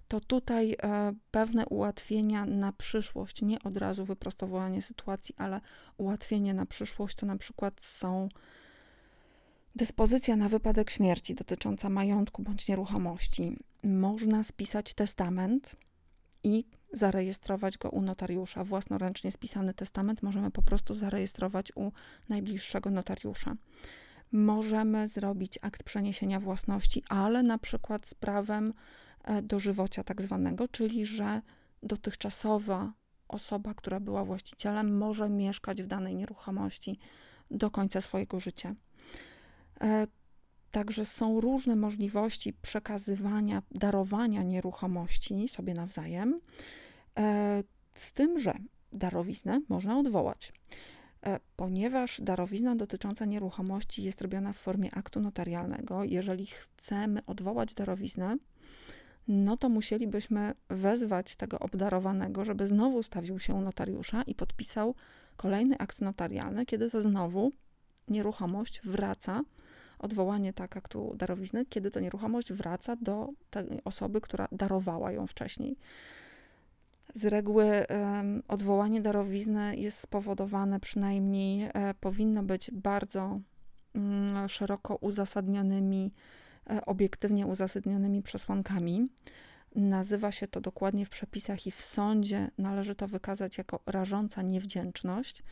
to 0.10 0.20
tutaj 0.20 0.76
e, 0.84 1.14
pewne 1.32 1.66
ułatwienia 1.66 2.46
na 2.46 2.72
przyszłość, 2.72 3.42
nie 3.42 3.64
od 3.64 3.78
razu 3.78 4.06
wyprostowanie 4.06 4.82
sytuacji, 4.82 5.36
ale 5.38 5.62
ułatwienie 5.98 6.54
na 6.54 6.66
przyszłość 6.66 7.16
to 7.16 7.26
na 7.26 7.38
przykład 7.38 7.82
są 7.82 8.30
Dyspozycja 9.76 10.36
na 10.36 10.50
wypadek 10.50 10.90
śmierci 10.90 11.36
dotycząca 11.36 11.90
majątku 11.90 12.44
bądź 12.44 12.68
nieruchomości. 12.68 13.58
Można 13.84 14.44
spisać 14.44 14.94
testament 14.94 15.76
i 16.44 16.66
zarejestrować 16.94 17.78
go 17.78 17.90
u 17.90 18.02
notariusza. 18.02 18.64
Własnoręcznie 18.64 19.32
spisany 19.32 19.74
testament 19.74 20.24
możemy 20.24 20.52
po 20.52 20.62
prostu 20.62 20.94
zarejestrować 20.94 21.72
u 21.76 21.92
najbliższego 22.30 22.90
notariusza. 22.90 23.54
Możemy 24.32 25.08
zrobić 25.08 25.60
akt 25.62 25.84
przeniesienia 25.84 26.40
własności, 26.40 27.04
ale 27.10 27.44
na 27.44 27.58
przykład 27.58 28.08
z 28.08 28.14
prawem 28.14 28.74
dożywocia 29.44 30.04
tak 30.04 30.22
zwanego, 30.22 30.68
czyli 30.68 31.06
że 31.06 31.42
dotychczasowa 31.84 32.94
osoba, 33.28 33.74
która 33.74 34.00
była 34.00 34.26
właścicielem, 34.26 34.98
może 34.98 35.30
mieszkać 35.30 35.84
w 35.84 35.88
danej 35.88 36.16
nieruchomości 36.16 37.00
do 37.52 37.72
końca 37.72 38.02
swojego 38.02 38.40
życia. 38.40 38.76
E, 39.82 40.08
także 40.72 41.06
są 41.06 41.42
różne 41.42 41.76
możliwości 41.76 42.54
przekazywania, 42.54 43.62
darowania 43.72 44.44
nieruchomości 44.44 45.48
sobie 45.48 45.74
nawzajem, 45.74 46.40
e, 47.20 47.64
z 47.94 48.12
tym, 48.12 48.40
że 48.40 48.54
darowiznę 48.94 49.62
można 49.70 50.00
odwołać. 50.00 50.54
E, 51.26 51.40
ponieważ 51.56 52.22
darowizna 52.22 52.76
dotycząca 52.76 53.26
nieruchomości 53.26 54.04
jest 54.04 54.22
robiona 54.22 54.54
w 54.54 54.58
formie 54.58 54.96
aktu 54.96 55.22
notarialnego, 55.22 56.04
jeżeli 56.04 56.46
chcemy 56.46 57.26
odwołać 57.26 57.74
darowiznę, 57.74 58.38
no 59.28 59.58
to 59.58 59.70
musielibyśmy 59.70 60.54
wezwać 60.70 61.36
tego 61.36 61.60
obdarowanego, 61.60 62.46
żeby 62.46 62.68
znowu 62.68 63.04
stawił 63.04 63.40
się 63.40 63.54
u 63.54 63.62
notariusza 63.62 64.24
i 64.24 64.36
podpisał 64.36 64.96
kolejny 65.38 65.78
akt 65.78 66.02
notarialny, 66.02 66.66
kiedy 66.66 66.92
to 66.92 67.02
znowu 67.02 67.52
nieruchomość 68.08 68.82
wraca 68.84 69.42
odwołanie 70.00 70.54
tak 70.54 70.78
aktu 70.78 71.14
darowizny, 71.18 71.66
kiedy 71.66 71.92
to 71.92 72.00
nieruchomość 72.00 72.54
wraca 72.54 72.96
do 72.96 73.30
tej 73.50 73.84
osoby, 73.86 74.22
która 74.22 74.48
darowała 74.52 75.12
ją 75.12 75.28
wcześniej. 75.28 75.78
Z 77.14 77.26
reguły 77.26 77.66
um, 77.66 78.44
odwołanie 78.48 79.02
darowizny 79.02 79.76
jest 79.76 79.98
spowodowane 79.98 80.80
przynajmniej, 80.80 81.70
e, 81.74 81.94
powinno 82.00 82.44
być 82.44 82.72
bardzo 82.72 83.40
mm, 83.96 84.50
szeroko 84.50 84.96
uzasadnionymi, 84.96 86.12
obiektywnie 86.86 87.48
uzasadnionymi 87.48 88.22
przesłankami. 88.22 89.08
Nazywa 89.76 90.32
się 90.32 90.48
to 90.48 90.62
dokładnie 90.62 91.06
w 91.06 91.10
przepisach 91.10 91.68
i 91.68 91.72
w 91.72 91.82
sądzie 91.82 92.52
należy 92.58 92.96
to 92.96 93.08
wykazać 93.08 93.58
jako 93.58 93.80
rażąca 93.86 94.42
niewdzięczność. 94.42 95.44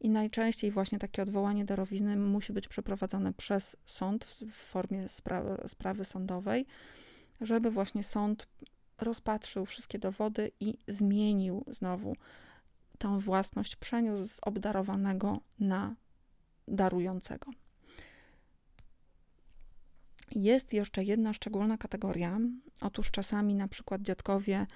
I 0.00 0.10
najczęściej 0.10 0.70
właśnie 0.70 0.98
takie 0.98 1.22
odwołanie 1.22 1.64
darowizny 1.64 2.16
musi 2.16 2.52
być 2.52 2.68
przeprowadzone 2.68 3.32
przez 3.32 3.76
sąd 3.86 4.24
w, 4.24 4.52
formie 4.52 5.08
sprawy, 5.08 5.68
sprawy 5.68 6.04
sądowej, 6.04 6.66
żeby 7.40 7.70
właśnie 7.70 8.02
sąd 8.02 8.48
rozpatrzył 8.98 9.66
wszystkie 9.66 9.98
dowody 9.98 10.50
i 10.60 10.78
zmienił 10.88 11.64
znowu 11.68 12.16
tę 12.98 13.20
własność, 13.20 13.76
przeniósł 13.76 14.24
z 14.24 14.40
obdarowanego 14.42 15.40
na 15.58 15.94
darującego. 16.68 17.50
Jest 20.30 20.72
jeszcze 20.72 21.04
jedna 21.04 21.32
szczególna 21.32 21.78
kategoria. 21.78 22.38
Otóż 22.80 23.10
czasami 23.10 23.54
na 23.54 23.68
przykład 23.68 24.02
dziadkowie 24.02 24.66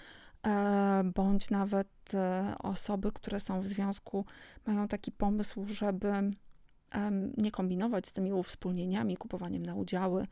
E, 0.46 1.02
bądź 1.14 1.50
nawet 1.50 2.14
e, 2.14 2.54
osoby, 2.58 3.12
które 3.12 3.40
są 3.40 3.60
w 3.60 3.66
związku, 3.66 4.24
mają 4.66 4.88
taki 4.88 5.12
pomysł, 5.12 5.66
żeby 5.66 6.12
nie 7.36 7.50
kombinować 7.50 8.06
z 8.08 8.12
tymi 8.12 8.32
uwspólnieniami, 8.32 9.16
kupowaniem 9.16 9.66
na 9.66 9.74
udziały, 9.74 10.26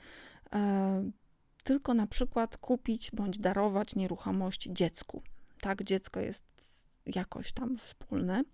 tylko 1.64 1.94
na 1.94 2.06
przykład 2.06 2.56
kupić 2.56 3.10
bądź 3.10 3.38
darować 3.38 3.94
nieruchomość 3.94 4.68
dziecku. 4.70 5.22
Tak, 5.60 5.82
dziecko 5.82 6.20
jest 6.20 6.44
jakoś 7.06 7.52
tam 7.52 7.78
wspólne 7.78 8.44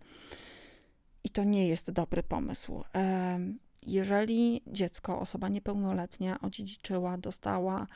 i 1.24 1.30
to 1.30 1.44
nie 1.44 1.68
jest 1.68 1.90
dobry 1.90 2.22
pomysł. 2.22 2.84
Jeżeli 3.82 4.62
dziecko, 4.66 5.20
osoba 5.20 5.48
niepełnoletnia 5.48 6.40
odziedziczyła, 6.40 7.18
dostała 7.18 7.86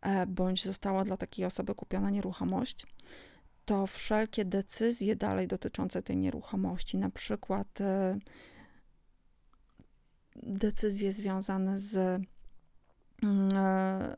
e, 0.00 0.26
bądź 0.26 0.64
została 0.64 1.04
dla 1.04 1.16
takiej 1.16 1.44
osoby 1.44 1.74
kupiona 1.74 2.10
nieruchomość, 2.10 2.86
to 3.64 3.86
wszelkie 3.86 4.44
decyzje 4.44 5.16
dalej 5.16 5.48
dotyczące 5.48 6.02
tej 6.02 6.16
nieruchomości, 6.16 6.96
na 6.96 7.10
przykład 7.10 7.80
e, 7.80 8.18
decyzje 10.36 11.12
związane 11.12 11.78
z 11.78 11.96
mm, 13.22 13.48
e, 13.54 14.16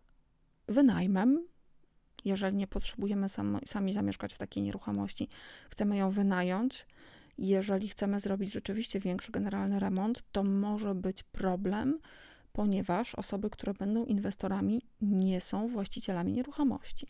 wynajmem, 0.68 1.46
jeżeli 2.24 2.56
nie 2.56 2.66
potrzebujemy 2.66 3.28
sami, 3.28 3.58
sami 3.66 3.92
zamieszkać 3.92 4.34
w 4.34 4.38
takiej 4.38 4.62
nieruchomości, 4.62 5.28
chcemy 5.70 5.96
ją 5.96 6.10
wynająć. 6.10 6.86
Jeżeli 7.38 7.88
chcemy 7.88 8.20
zrobić 8.20 8.52
rzeczywiście 8.52 9.00
większy 9.00 9.32
generalny 9.32 9.80
remont, 9.80 10.22
to 10.32 10.44
może 10.44 10.94
być 10.94 11.22
problem, 11.22 11.98
ponieważ 12.52 13.14
osoby, 13.14 13.50
które 13.50 13.74
będą 13.74 14.04
inwestorami, 14.04 14.82
nie 15.00 15.40
są 15.40 15.68
właścicielami 15.68 16.32
nieruchomości. 16.32 17.06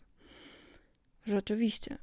Rzeczywiście, 1.25 1.97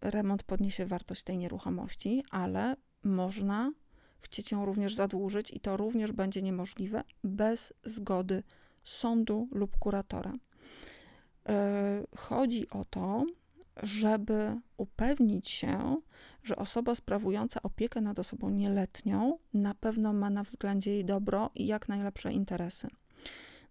remont 0.00 0.42
podniesie 0.42 0.86
wartość 0.86 1.22
tej 1.22 1.38
nieruchomości, 1.38 2.24
ale 2.30 2.76
można 3.02 3.72
chcieć 4.20 4.52
ją 4.52 4.64
również 4.64 4.94
zadłużyć 4.94 5.50
i 5.50 5.60
to 5.60 5.76
również 5.76 6.12
będzie 6.12 6.42
niemożliwe 6.42 7.04
bez 7.24 7.74
zgody 7.84 8.42
sądu 8.84 9.48
lub 9.52 9.76
kuratora. 9.78 10.32
E, 11.48 12.04
chodzi 12.16 12.70
o 12.70 12.84
to, 12.84 13.24
żeby 13.82 14.60
upewnić 14.76 15.50
się, 15.50 15.96
że 16.42 16.56
osoba 16.56 16.94
sprawująca 16.94 17.62
opiekę 17.62 18.00
nad 18.00 18.18
osobą 18.18 18.50
nieletnią 18.50 19.38
na 19.54 19.74
pewno 19.74 20.12
ma 20.12 20.30
na 20.30 20.42
względzie 20.42 20.90
jej 20.90 21.04
dobro 21.04 21.50
i 21.54 21.66
jak 21.66 21.88
najlepsze 21.88 22.32
interesy. 22.32 22.88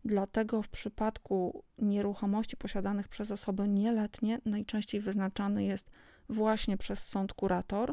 Dlatego 0.06 0.62
w 0.62 0.70
przypadku 0.70 1.64
nieruchomości 1.78 2.58
posiadanych 2.58 3.08
przez 3.08 3.32
osoby 3.32 3.68
nieletnie 3.68 4.40
najczęściej 4.46 5.02
wyznaczany 5.02 5.64
jest 5.64 5.90
właśnie 6.30 6.78
przez 6.78 7.08
sąd 7.08 7.34
kurator, 7.34 7.92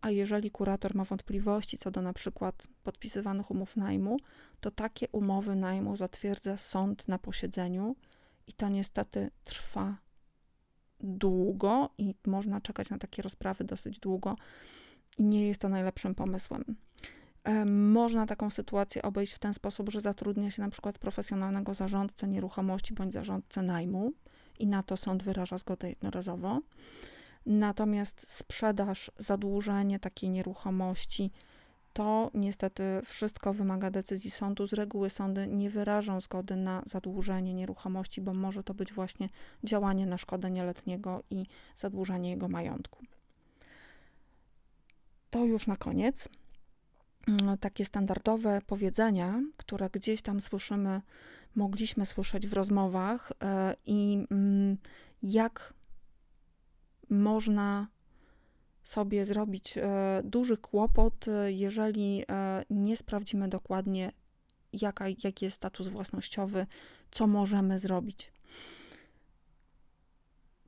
a 0.00 0.10
jeżeli 0.10 0.50
kurator 0.50 0.94
ma 0.94 1.04
wątpliwości 1.04 1.78
co 1.78 1.90
do 1.90 2.02
na 2.02 2.12
przykład 2.12 2.66
podpisywanych 2.82 3.50
umów 3.50 3.76
najmu, 3.76 4.16
to 4.60 4.70
takie 4.70 5.08
umowy 5.08 5.56
najmu 5.56 5.96
zatwierdza 5.96 6.56
sąd 6.56 7.08
na 7.08 7.18
posiedzeniu 7.18 7.96
i 8.46 8.52
to 8.52 8.68
niestety 8.68 9.30
trwa 9.44 9.96
długo 11.04 11.90
i 11.98 12.14
można 12.26 12.60
czekać 12.60 12.90
na 12.90 12.98
takie 12.98 13.22
rozprawy 13.22 13.64
dosyć 13.64 13.98
długo 13.98 14.36
i 15.18 15.24
nie 15.24 15.48
jest 15.48 15.60
to 15.60 15.68
najlepszym 15.68 16.14
pomysłem. 16.14 16.64
Można 17.66 18.26
taką 18.26 18.50
sytuację 18.50 19.02
obejść 19.02 19.32
w 19.32 19.38
ten 19.38 19.54
sposób, 19.54 19.90
że 19.90 20.00
zatrudnia 20.00 20.50
się 20.50 20.62
na 20.62 20.70
przykład 20.70 20.98
profesjonalnego 20.98 21.74
zarządcę 21.74 22.28
nieruchomości 22.28 22.94
bądź 22.94 23.12
zarządcę 23.12 23.62
najmu 23.62 24.12
i 24.58 24.66
na 24.66 24.82
to 24.82 24.96
sąd 24.96 25.22
wyraża 25.22 25.58
zgodę 25.58 25.88
jednorazowo. 25.88 26.60
Natomiast 27.46 28.30
sprzedaż, 28.30 29.10
zadłużenie 29.18 29.98
takiej 29.98 30.30
nieruchomości 30.30 31.30
to 31.94 32.30
niestety 32.34 32.82
wszystko 33.04 33.52
wymaga 33.52 33.90
decyzji 33.90 34.30
sądu. 34.30 34.66
Z 34.66 34.72
reguły 34.72 35.10
sądy 35.10 35.46
nie 35.46 35.70
wyrażą 35.70 36.20
zgody 36.20 36.56
na 36.56 36.82
zadłużenie 36.86 37.54
nieruchomości, 37.54 38.20
bo 38.20 38.34
może 38.34 38.64
to 38.64 38.74
być 38.74 38.92
właśnie 38.92 39.28
działanie 39.64 40.06
na 40.06 40.18
szkodę 40.18 40.50
nieletniego 40.50 41.22
i 41.30 41.46
zadłużenie 41.76 42.30
jego 42.30 42.48
majątku. 42.48 43.04
To 45.30 45.44
już 45.44 45.66
na 45.66 45.76
koniec. 45.76 46.28
Mm, 47.28 47.58
takie 47.58 47.84
standardowe 47.84 48.60
powiedzenia, 48.66 49.42
które 49.56 49.90
gdzieś 49.90 50.22
tam 50.22 50.40
słyszymy, 50.40 51.00
mogliśmy 51.54 52.06
słyszeć 52.06 52.46
w 52.46 52.52
rozmowach, 52.52 53.32
e, 53.42 53.74
i 53.86 54.26
mm, 54.30 54.76
jak 55.22 55.74
można 57.10 57.86
sobie 58.84 59.24
zrobić 59.24 59.78
e, 59.78 60.22
duży 60.24 60.56
kłopot, 60.56 61.28
e, 61.28 61.52
jeżeli 61.52 62.24
e, 62.30 62.64
nie 62.70 62.96
sprawdzimy 62.96 63.48
dokładnie, 63.48 64.12
jaka, 64.72 65.04
jaki 65.24 65.44
jest 65.44 65.56
status 65.56 65.88
własnościowy, 65.88 66.66
co 67.10 67.26
możemy 67.26 67.78
zrobić. 67.78 68.32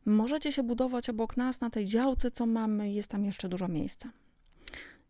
Możecie 0.06 0.52
się 0.52 0.62
budować 0.62 1.10
obok 1.10 1.36
nas 1.36 1.60
na 1.60 1.70
tej 1.70 1.86
działce, 1.86 2.30
co 2.30 2.46
mamy, 2.46 2.92
jest 2.92 3.08
tam 3.08 3.24
jeszcze 3.24 3.48
dużo 3.48 3.68
miejsca. 3.68 4.10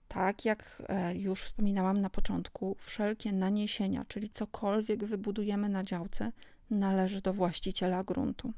Tak 0.08 0.44
jak 0.44 0.82
już 1.14 1.42
wspominałam 1.42 2.00
na 2.00 2.10
początku, 2.10 2.76
wszelkie 2.78 3.32
naniesienia, 3.32 4.04
czyli 4.08 4.30
cokolwiek 4.30 5.04
wybudujemy 5.04 5.68
na 5.68 5.84
działce, 5.84 6.32
należy 6.70 7.20
do 7.20 7.32
właściciela 7.32 8.04
gruntu. 8.04 8.52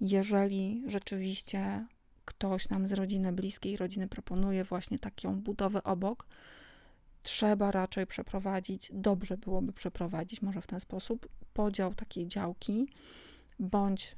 Jeżeli 0.00 0.82
rzeczywiście 0.86 1.86
ktoś 2.24 2.68
nam 2.68 2.88
z 2.88 2.92
rodziny 2.92 3.32
bliskiej 3.32 3.76
rodziny 3.76 4.08
proponuje 4.08 4.64
właśnie 4.64 4.98
taką 4.98 5.40
budowę 5.40 5.82
obok, 5.82 6.26
trzeba 7.22 7.70
raczej 7.70 8.06
przeprowadzić, 8.06 8.90
dobrze 8.94 9.36
byłoby 9.36 9.72
przeprowadzić 9.72 10.42
może 10.42 10.60
w 10.60 10.66
ten 10.66 10.80
sposób 10.80 11.28
podział 11.52 11.94
takiej 11.94 12.28
działki, 12.28 12.88
bądź 13.58 14.16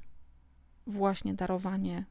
właśnie 0.87 1.33
darowanie, 1.33 2.05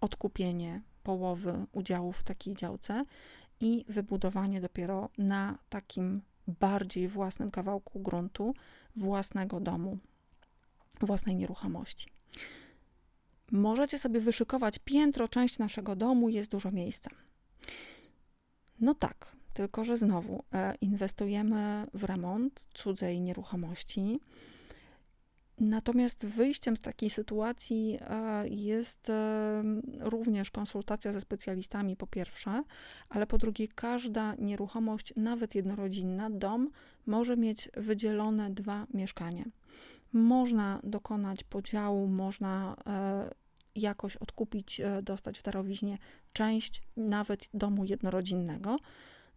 odkupienie 0.00 0.82
połowy 1.02 1.66
udziałów 1.72 2.18
w 2.18 2.22
takiej 2.22 2.54
działce 2.54 3.04
i 3.60 3.84
wybudowanie 3.88 4.60
dopiero 4.60 5.08
na 5.18 5.58
takim 5.68 6.22
bardziej 6.46 7.08
własnym 7.08 7.50
kawałku 7.50 8.00
gruntu, 8.00 8.54
własnego 8.96 9.60
domu, 9.60 9.98
własnej 11.00 11.36
nieruchomości. 11.36 12.08
Możecie 13.52 13.98
sobie 13.98 14.20
wyszykować 14.20 14.78
piętro, 14.78 15.28
część 15.28 15.58
naszego 15.58 15.96
domu, 15.96 16.28
jest 16.28 16.50
dużo 16.50 16.70
miejsca. 16.70 17.10
No 18.80 18.94
tak, 18.94 19.36
tylko 19.52 19.84
że 19.84 19.98
znowu 19.98 20.44
e, 20.52 20.74
inwestujemy 20.80 21.86
w 21.94 22.04
remont 22.04 22.66
cudzej 22.74 23.20
nieruchomości. 23.20 24.20
Natomiast 25.60 26.26
wyjściem 26.26 26.76
z 26.76 26.80
takiej 26.80 27.10
sytuacji 27.10 27.98
e, 28.00 28.48
jest 28.48 29.10
e, 29.10 29.62
również 30.00 30.50
konsultacja 30.50 31.12
ze 31.12 31.20
specjalistami, 31.20 31.96
po 31.96 32.06
pierwsze, 32.06 32.62
ale 33.08 33.26
po 33.26 33.38
drugie, 33.38 33.68
każda 33.68 34.34
nieruchomość, 34.34 35.12
nawet 35.16 35.54
jednorodzinna, 35.54 36.30
dom, 36.30 36.70
może 37.06 37.36
mieć 37.36 37.68
wydzielone 37.76 38.50
dwa 38.50 38.86
mieszkania. 38.94 39.44
Można 40.12 40.80
dokonać 40.84 41.44
podziału, 41.44 42.08
można 42.08 42.76
jakoś 43.74 44.16
odkupić, 44.16 44.80
e, 44.80 45.02
dostać 45.02 45.38
w 45.38 45.42
darowiźnie 45.42 45.98
część 46.32 46.82
nawet 46.96 47.48
domu 47.54 47.84
jednorodzinnego. 47.84 48.76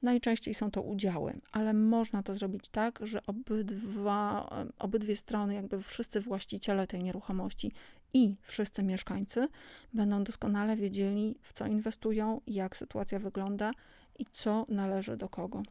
Najczęściej 0.01 0.53
są 0.53 0.71
to 0.71 0.81
udziały, 0.81 1.33
ale 1.51 1.73
można 1.73 2.23
to 2.23 2.35
zrobić 2.35 2.69
tak, 2.69 2.99
że 3.03 3.25
obydwa, 3.27 4.49
e, 4.51 4.67
obydwie 4.79 5.15
strony, 5.15 5.53
jakby 5.53 5.81
wszyscy 5.81 6.21
właściciele 6.21 6.87
tej 6.87 7.03
nieruchomości 7.03 7.71
i 8.13 8.35
wszyscy 8.41 8.83
mieszkańcy 8.83 9.47
będą 9.93 10.23
doskonale 10.23 10.75
wiedzieli, 10.75 11.35
w 11.41 11.53
co 11.53 11.67
inwestują, 11.67 12.41
jak 12.47 12.77
sytuacja 12.77 13.19
wygląda 13.19 13.71
i 14.19 14.25
co 14.31 14.65
należy 14.69 15.17
do 15.17 15.29
kogo. 15.29 15.63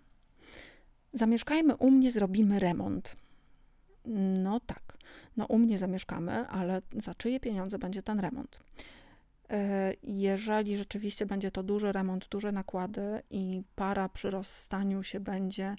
Zamieszkajmy 1.13 1.77
u 1.77 1.91
mnie, 1.91 2.11
zrobimy 2.11 2.59
remont. 2.59 3.17
No 4.43 4.61
tak, 4.61 4.84
no 5.37 5.47
u 5.47 5.59
mnie 5.59 5.79
zamieszkamy, 5.79 6.49
ale 6.49 6.83
za 6.93 7.15
czyje 7.15 7.41
pieniądze 7.41 7.79
będzie 7.79 8.03
ten 8.03 8.21
remont? 8.21 8.61
E, 9.51 9.93
jeżeli 10.03 10.77
rzeczywiście 10.77 11.27
będzie 11.27 11.51
to 11.51 11.63
duży 11.63 11.93
remont, 11.93 12.29
duże 12.29 12.53
nakłady 12.53 13.23
i 13.31 13.63
para 13.77 14.09
przy 14.09 14.31
rozstaniu 14.31 15.03
się 15.03 15.21
będzie 15.21 15.77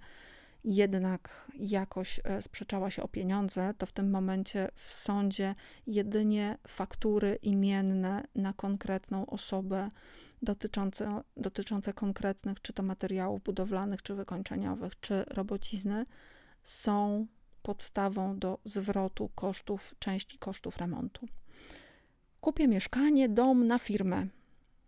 jednak 0.65 1.51
jakoś 1.55 2.19
e, 2.23 2.41
sprzeczała 2.41 2.89
się 2.89 3.03
o 3.03 3.07
pieniądze, 3.07 3.73
to 3.77 3.85
w 3.85 3.91
tym 3.91 4.09
momencie 4.09 4.69
w 4.75 4.91
sądzie 4.91 5.55
jedynie 5.87 6.57
faktury 6.67 7.39
imienne 7.41 8.23
na 8.35 8.53
konkretną 8.53 9.25
osobę 9.25 9.89
dotyczące, 10.41 11.21
dotyczące 11.37 11.93
konkretnych 11.93 12.61
czy 12.61 12.73
to 12.73 12.83
materiałów 12.83 13.43
budowlanych, 13.43 14.03
czy 14.03 14.15
wykończeniowych, 14.15 14.99
czy 14.99 15.23
robocizny 15.27 16.05
są 16.63 17.27
podstawą 17.65 18.39
do 18.39 18.59
zwrotu 18.63 19.29
kosztów, 19.35 19.95
części 19.99 20.37
kosztów 20.37 20.77
remontu. 20.77 21.27
Kupię 22.41 22.67
mieszkanie, 22.67 23.29
dom 23.29 23.67
na 23.67 23.79
firmę. 23.79 24.27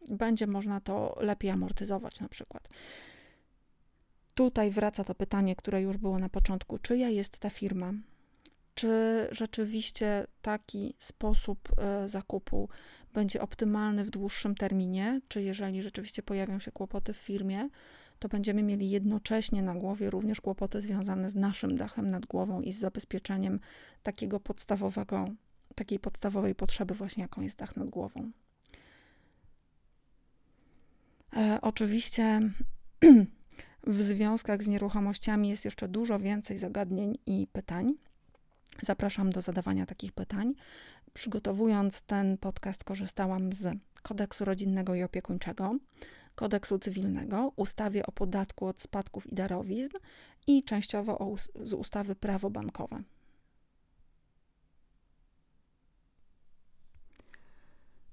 Będzie 0.09 0.47
można 0.47 0.81
to 0.81 1.17
lepiej 1.19 1.51
amortyzować 1.51 2.19
na 2.19 2.29
przykład. 2.29 2.69
tutaj 4.35 4.71
wraca 4.71 5.03
to 5.03 5.15
pytanie, 5.15 5.55
które 5.55 5.81
już 5.81 5.97
było 5.97 6.19
na 6.19 6.29
początku: 6.29 6.77
czyja 6.77 7.09
jest 7.09 7.37
ta 7.37 7.49
firma? 7.49 7.93
Czy 8.75 8.89
rzeczywiście 9.31 10.27
taki 10.41 10.93
sposób 10.99 11.59
e, 11.77 12.09
zakupu 12.09 12.69
będzie 13.13 13.41
optymalny 13.41 14.03
w 14.03 14.09
dłuższym 14.09 14.55
terminie? 14.55 15.21
Czy 15.27 15.41
jeżeli 15.41 15.81
rzeczywiście 15.81 16.23
pojawią 16.23 16.59
się 16.59 16.71
kłopoty 16.71 17.13
w 17.13 17.17
firmie, 17.17 17.69
to 18.19 18.29
będziemy 18.29 18.63
mieli 18.63 18.89
jednocześnie 18.89 19.61
na 19.61 19.75
głowie 19.75 20.09
również 20.09 20.41
kłopoty 20.41 20.81
związane 20.81 21.29
z 21.29 21.35
naszym 21.35 21.77
dachem 21.77 22.09
nad 22.09 22.25
głową 22.25 22.61
i 22.61 22.71
z 22.71 22.79
zabezpieczeniem 22.79 23.59
takiego 24.03 24.39
podstawowego, 24.39 25.25
takiej 25.75 25.99
podstawowej 25.99 26.55
potrzeby, 26.55 26.93
właśnie 26.93 27.21
jaką 27.21 27.41
jest 27.41 27.59
dach 27.59 27.75
nad 27.75 27.89
głową. 27.89 28.31
E, 31.35 31.59
oczywiście 31.61 32.41
w 33.87 34.01
związkach 34.01 34.63
z 34.63 34.67
nieruchomościami 34.67 35.49
jest 35.49 35.65
jeszcze 35.65 35.87
dużo 35.87 36.19
więcej 36.19 36.57
zagadnień 36.57 37.17
i 37.25 37.47
pytań. 37.51 37.93
Zapraszam 38.81 39.29
do 39.29 39.41
zadawania 39.41 39.85
takich 39.85 40.11
pytań. 40.11 40.53
Przygotowując 41.13 42.01
ten 42.01 42.37
podcast, 42.37 42.83
korzystałam 42.83 43.53
z 43.53 43.77
kodeksu 44.01 44.45
rodzinnego 44.45 44.95
i 44.95 45.03
opiekuńczego, 45.03 45.75
kodeksu 46.37 46.79
cywilnego, 46.79 47.51
ustawie 47.55 48.05
o 48.05 48.11
podatku 48.11 48.65
od 48.65 48.81
spadków 48.81 49.31
i 49.31 49.35
darowizn 49.35 49.97
i 50.47 50.63
częściowo 50.63 51.35
z 51.55 51.73
ustawy 51.73 52.15
prawo 52.15 52.49
bankowe. 52.49 53.03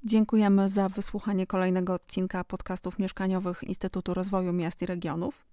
Dziękujemy 0.04 0.68
za 0.68 0.88
wysłuchanie 0.88 1.46
kolejnego 1.46 1.94
odcinka 1.94 2.44
podcastów 2.44 2.98
mieszkaniowych 2.98 3.62
Instytutu 3.62 4.14
Rozwoju 4.14 4.52
Miast 4.52 4.82
i 4.82 4.86
Regionów. 4.86 5.44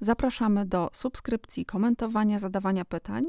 Zapraszamy 0.00 0.66
do 0.66 0.90
subskrypcji, 0.92 1.64
komentowania, 1.64 2.38
zadawania 2.38 2.84
pytań. 2.84 3.24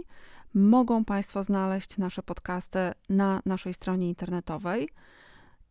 Mogą 0.53 1.05
Państwo 1.05 1.43
znaleźć 1.43 1.97
nasze 1.97 2.23
podcasty 2.23 2.79
na 3.09 3.41
naszej 3.45 3.73
stronie 3.73 4.09
internetowej 4.09 4.89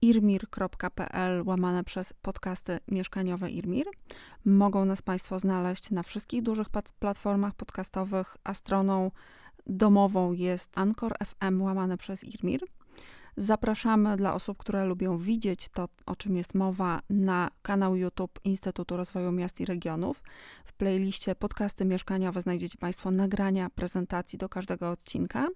irmir.pl 0.05 1.43
łamane 1.47 1.85
przez 1.85 2.13
podcasty 2.23 2.79
mieszkaniowe 2.89 3.51
Irmir. 3.51 3.87
Mogą 4.45 4.85
nas 4.85 5.03
Państwo 5.03 5.39
znaleźć 5.39 5.91
na 5.91 6.03
wszystkich 6.03 6.43
dużych 6.43 6.69
platformach 6.99 7.55
podcastowych, 7.55 8.37
a 8.45 8.55
stroną 8.55 9.11
domową 9.67 10.33
jest 10.33 10.79
Anchor 10.79 11.15
FM 11.25 11.63
łamane 11.63 11.97
przez 11.97 12.25
Irmir. 12.25 12.61
Zapraszamy 13.37 14.17
dla 14.17 14.35
osób, 14.35 14.59
które 14.59 14.85
lubią 14.85 15.19
widzieć 15.19 15.69
to, 15.69 15.89
o 16.07 16.17
czym 16.17 16.37
jest 16.37 16.55
mowa, 16.55 17.01
na 17.11 17.51
kanał 17.63 17.97
YouTube 17.97 18.41
Instytutu 18.45 18.97
Rozwoju 18.97 19.33
Miast 19.33 19.61
i 19.61 19.65
Regionów. 19.65 20.23
W 20.65 20.73
playliście 20.73 21.35
podcasty 21.35 21.85
mieszkaniowe 21.85 22.43
znajdziecie 22.43 22.79
Państwo 22.79 23.11
nagrania 23.11 23.71
prezentacji 23.71 24.39
do 24.39 24.49
każdego 24.49 24.91
odcinka. 24.91 25.49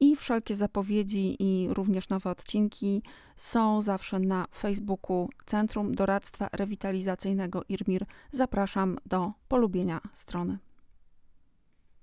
I 0.00 0.16
wszelkie 0.16 0.54
zapowiedzi 0.54 1.36
i 1.38 1.68
również 1.70 2.08
nowe 2.08 2.30
odcinki 2.30 3.02
są 3.36 3.82
zawsze 3.82 4.18
na 4.18 4.46
Facebooku 4.58 5.28
Centrum 5.46 5.94
Doradztwa 5.94 6.48
Rewitalizacyjnego 6.52 7.62
IRMIR. 7.68 8.06
Zapraszam 8.32 8.98
do 9.06 9.32
polubienia 9.48 10.00
strony. 10.12 10.58